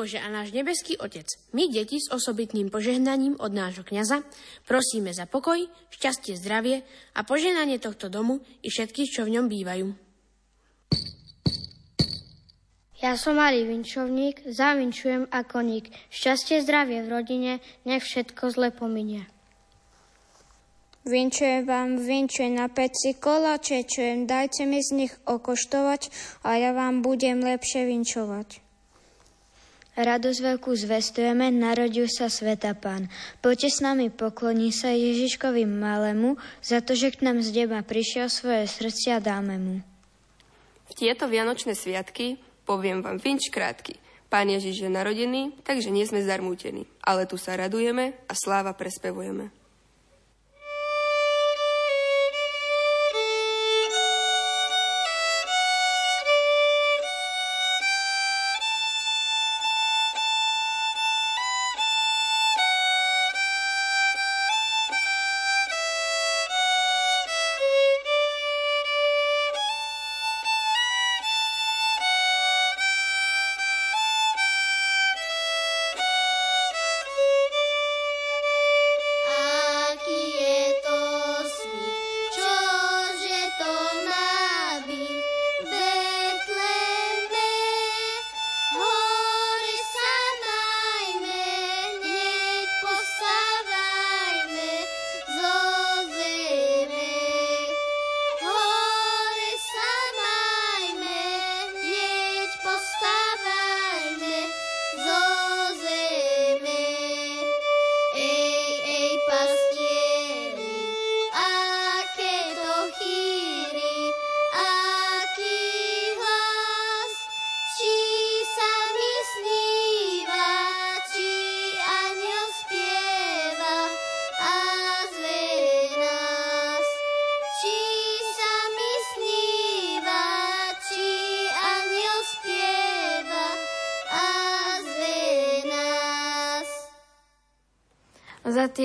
Bože 0.09 0.24
a 0.24 0.32
náš 0.32 0.56
nebeský 0.56 0.96
Otec, 0.96 1.28
my, 1.52 1.68
deti 1.68 2.00
s 2.00 2.09
osobitným 2.09 2.72
požehnaním 2.72 3.36
od 3.36 3.52
nášho 3.52 3.84
kňaza, 3.84 4.24
prosíme 4.64 5.12
za 5.12 5.28
pokoj, 5.28 5.68
šťastie, 5.92 6.32
zdravie 6.32 6.80
a 7.12 7.28
požehnanie 7.28 7.76
tohto 7.76 8.09
domu 8.09 8.40
i 8.64 8.72
všetkých, 8.72 9.12
čo 9.12 9.28
v 9.28 9.36
ňom 9.36 9.52
bývajú. 9.52 9.92
Ja 13.04 13.20
som 13.20 13.36
malý 13.36 13.68
vinčovník, 13.68 14.48
zavinčujem 14.48 15.28
ako 15.28 15.61
nik. 15.61 15.92
Šťastie, 16.09 16.64
zdravie 16.64 17.04
v 17.04 17.12
rodine, 17.12 17.52
nech 17.84 18.00
všetko 18.00 18.48
zle 18.48 18.72
pominie. 18.72 19.28
Vinčujem 21.04 21.68
vám, 21.68 22.00
vinčujem 22.00 22.56
na 22.56 22.72
peci 22.72 23.12
koláče, 23.12 23.84
čujem, 23.84 24.24
dajte 24.24 24.64
mi 24.64 24.80
z 24.80 25.04
nich 25.04 25.12
okoštovať 25.28 26.09
a 26.48 26.56
ja 26.56 26.72
vám 26.72 27.04
budem 27.04 27.44
lepšie 27.44 27.84
vinčovať. 27.84 28.67
Radosť 29.99 30.38
veľkú 30.55 30.78
zvestujeme, 30.78 31.51
narodil 31.51 32.07
sa 32.07 32.30
Sveta 32.30 32.70
Pán. 32.78 33.11
Poďte 33.42 33.66
s 33.66 33.78
nami 33.82 34.14
pokloní 34.14 34.70
sa 34.70 34.94
Ježiškovi 34.94 35.66
malému, 35.66 36.38
za 36.62 36.78
to, 36.78 36.94
že 36.94 37.18
k 37.18 37.26
nám 37.26 37.42
z 37.42 37.51
neba 37.66 37.82
prišiel 37.82 38.30
svoje 38.30 38.70
srdcia 38.70 39.18
dáme 39.18 39.59
mu. 39.59 39.82
V 40.86 40.92
tieto 40.94 41.26
vianočné 41.26 41.74
sviatky 41.74 42.38
poviem 42.62 43.03
vám 43.03 43.18
vinč 43.18 43.51
krátky. 43.51 43.99
Pán 44.30 44.46
Ježiš 44.46 44.86
je 44.86 44.90
narodený, 44.92 45.66
takže 45.66 45.90
nie 45.90 46.07
sme 46.07 46.22
zarmútení, 46.22 46.86
ale 47.03 47.26
tu 47.26 47.34
sa 47.34 47.59
radujeme 47.59 48.14
a 48.30 48.32
sláva 48.38 48.78
prespevujeme. 48.78 49.57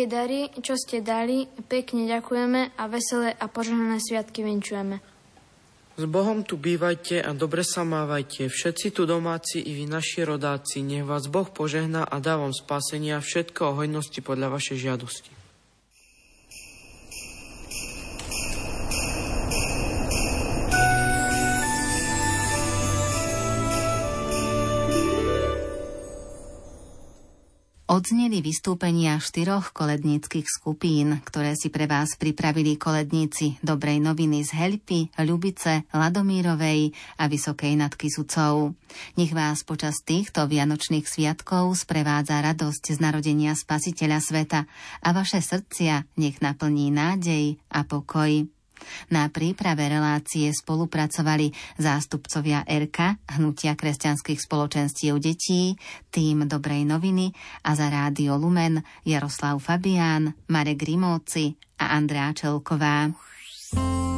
Tie 0.04 0.12
dary, 0.12 0.51
čo 0.60 0.76
ste 0.76 0.99
dali, 0.99 1.47
pekne 1.72 2.04
ďakujeme 2.04 2.76
a 2.76 2.84
veselé 2.91 3.39
a 3.39 3.47
požehnané 3.47 4.04
sviatky 4.04 4.43
vinčujeme. 4.43 4.99
S 5.95 6.04
Bohom 6.04 6.43
tu 6.43 6.60
bývajte 6.60 7.24
a 7.24 7.32
dobre 7.32 7.64
sa 7.64 7.88
mávajte, 7.88 8.51
všetci 8.51 8.91
tu 8.91 9.08
domáci 9.08 9.64
i 9.64 9.72
vy 9.72 9.88
naši 9.88 10.28
rodáci, 10.28 10.84
nech 10.84 11.08
vás 11.08 11.32
Boh 11.32 11.47
požehná 11.47 12.04
a 12.04 12.20
dá 12.20 12.36
vám 12.36 12.51
spásenia 12.51 13.24
všetko 13.24 13.64
o 13.64 13.78
hojnosti 13.80 14.20
podľa 14.20 14.51
vašej 14.51 14.91
žiadosti. 14.91 15.43
Odzneli 27.84 28.39
vystúpenia 28.39 29.19
štyroch 29.19 29.75
koledníckých 29.75 30.47
skupín, 30.47 31.19
ktoré 31.27 31.59
si 31.59 31.67
pre 31.67 31.84
vás 31.84 32.15
pripravili 32.15 32.79
koledníci 32.79 33.59
Dobrej 33.59 33.99
noviny 33.99 34.39
z 34.47 34.55
Helpy, 34.55 35.11
Ľubice, 35.19 35.84
Ladomírovej 35.91 36.95
a 37.19 37.27
Vysokej 37.27 37.75
nad 37.75 37.91
Kisucou. 37.91 38.71
Nech 39.19 39.36
vás 39.36 39.67
počas 39.67 39.99
týchto 39.99 40.47
vianočných 40.47 41.03
sviatkov 41.03 41.75
sprevádza 41.75 42.39
radosť 42.39 42.95
z 42.95 42.99
narodenia 43.03 43.51
Spasiteľa 43.51 44.23
sveta 44.23 44.63
a 45.03 45.09
vaše 45.11 45.43
srdcia 45.43 46.07
nech 46.15 46.39
naplní 46.39 46.88
nádej 46.88 47.59
a 47.67 47.84
pokoj. 47.84 48.47
Na 49.11 49.27
príprave 49.29 49.89
relácie 49.89 50.49
spolupracovali 50.53 51.51
zástupcovia 51.81 52.63
RK, 52.63 53.19
Hnutia 53.38 53.73
kresťanských 53.75 54.39
spoločenstiev 54.39 55.19
detí, 55.19 55.75
tým 56.13 56.45
Dobrej 56.47 56.88
noviny 56.88 57.34
a 57.65 57.75
za 57.75 57.89
Rádio 57.89 58.38
Lumen 58.38 58.81
Jaroslav 59.03 59.59
Fabián, 59.59 60.34
Marek 60.47 60.86
Rimóci 60.86 61.57
a 61.81 61.97
Andrea 61.97 62.31
Čelková. 62.31 63.11
keep 63.73 64.12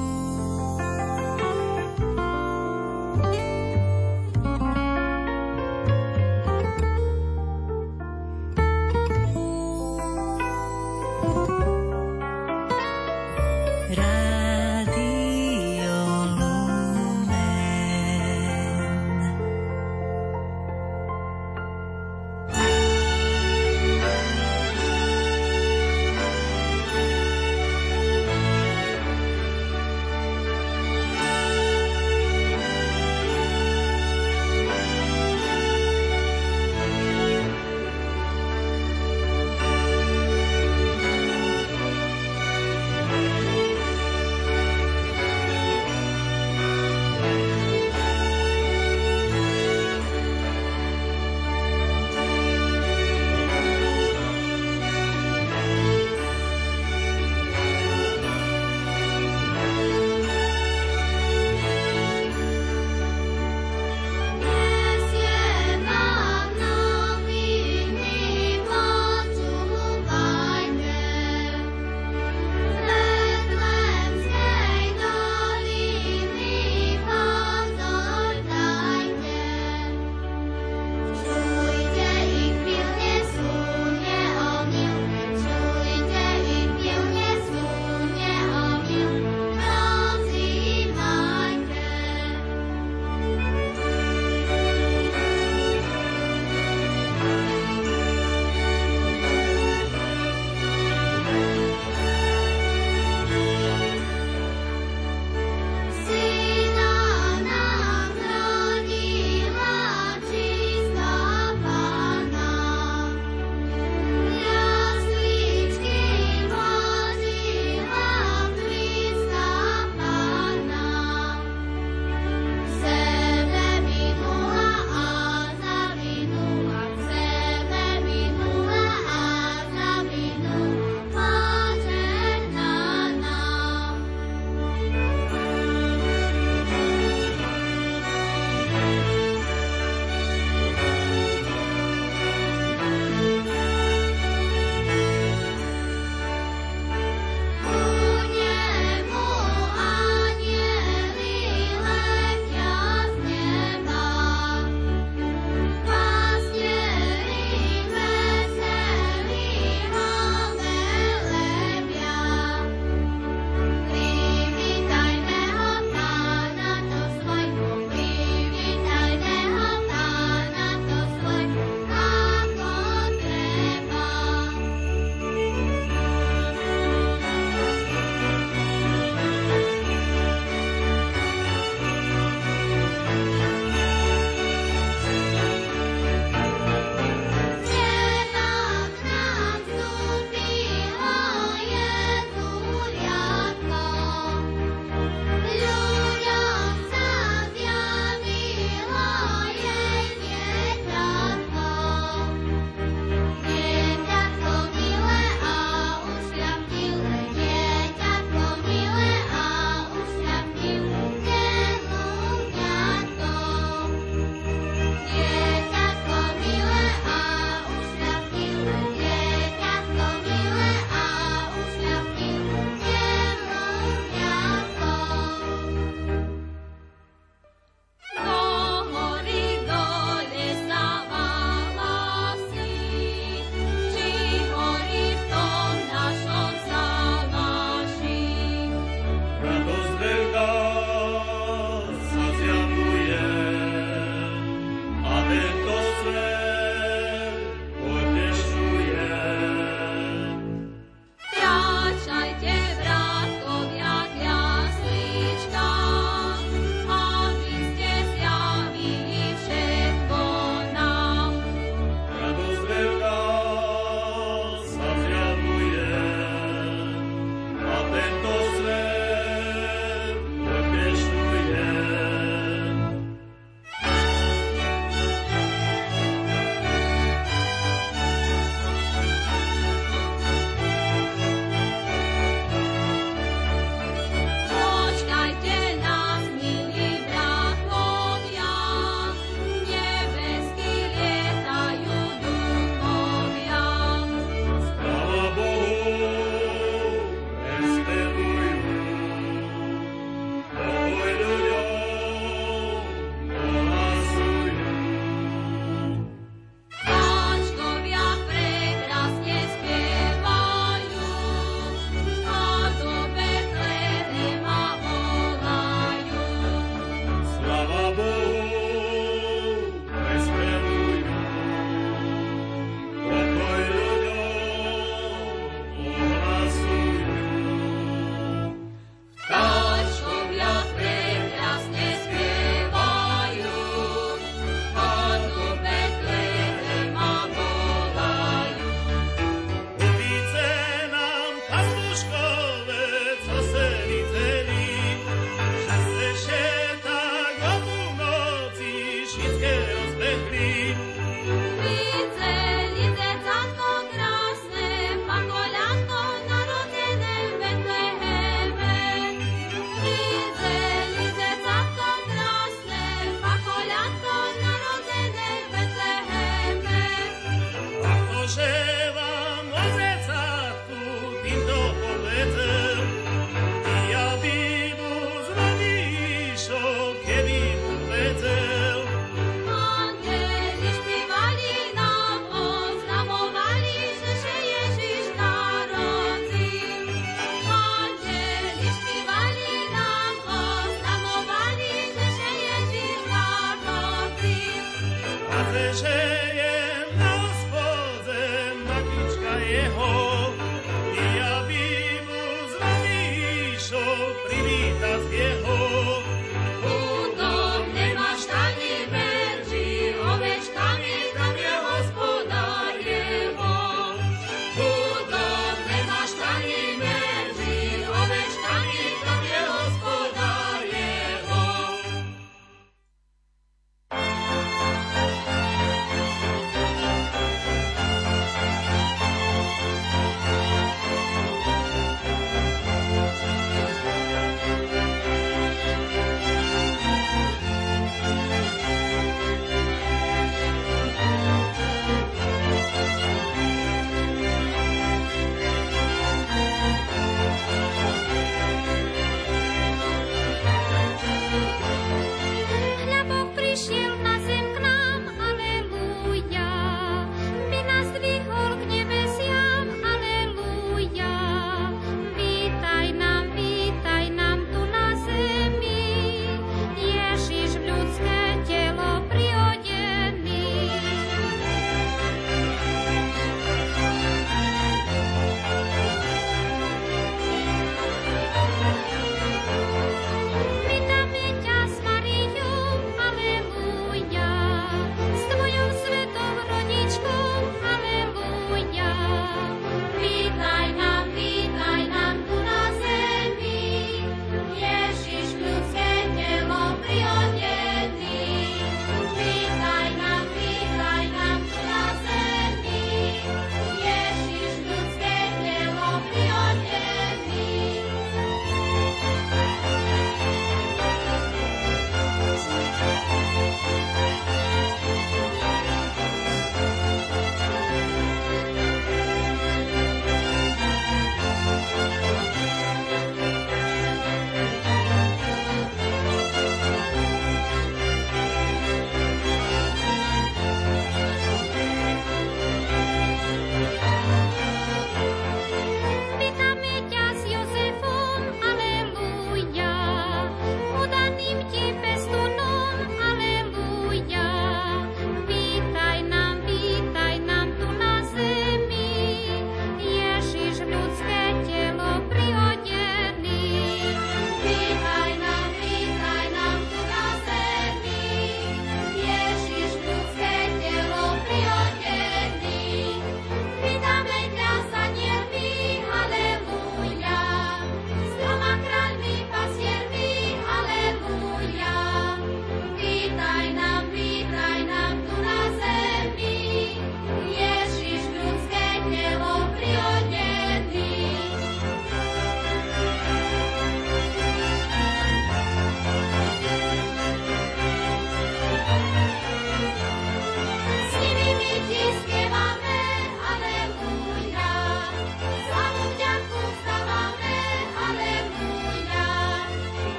say 395.85 396.54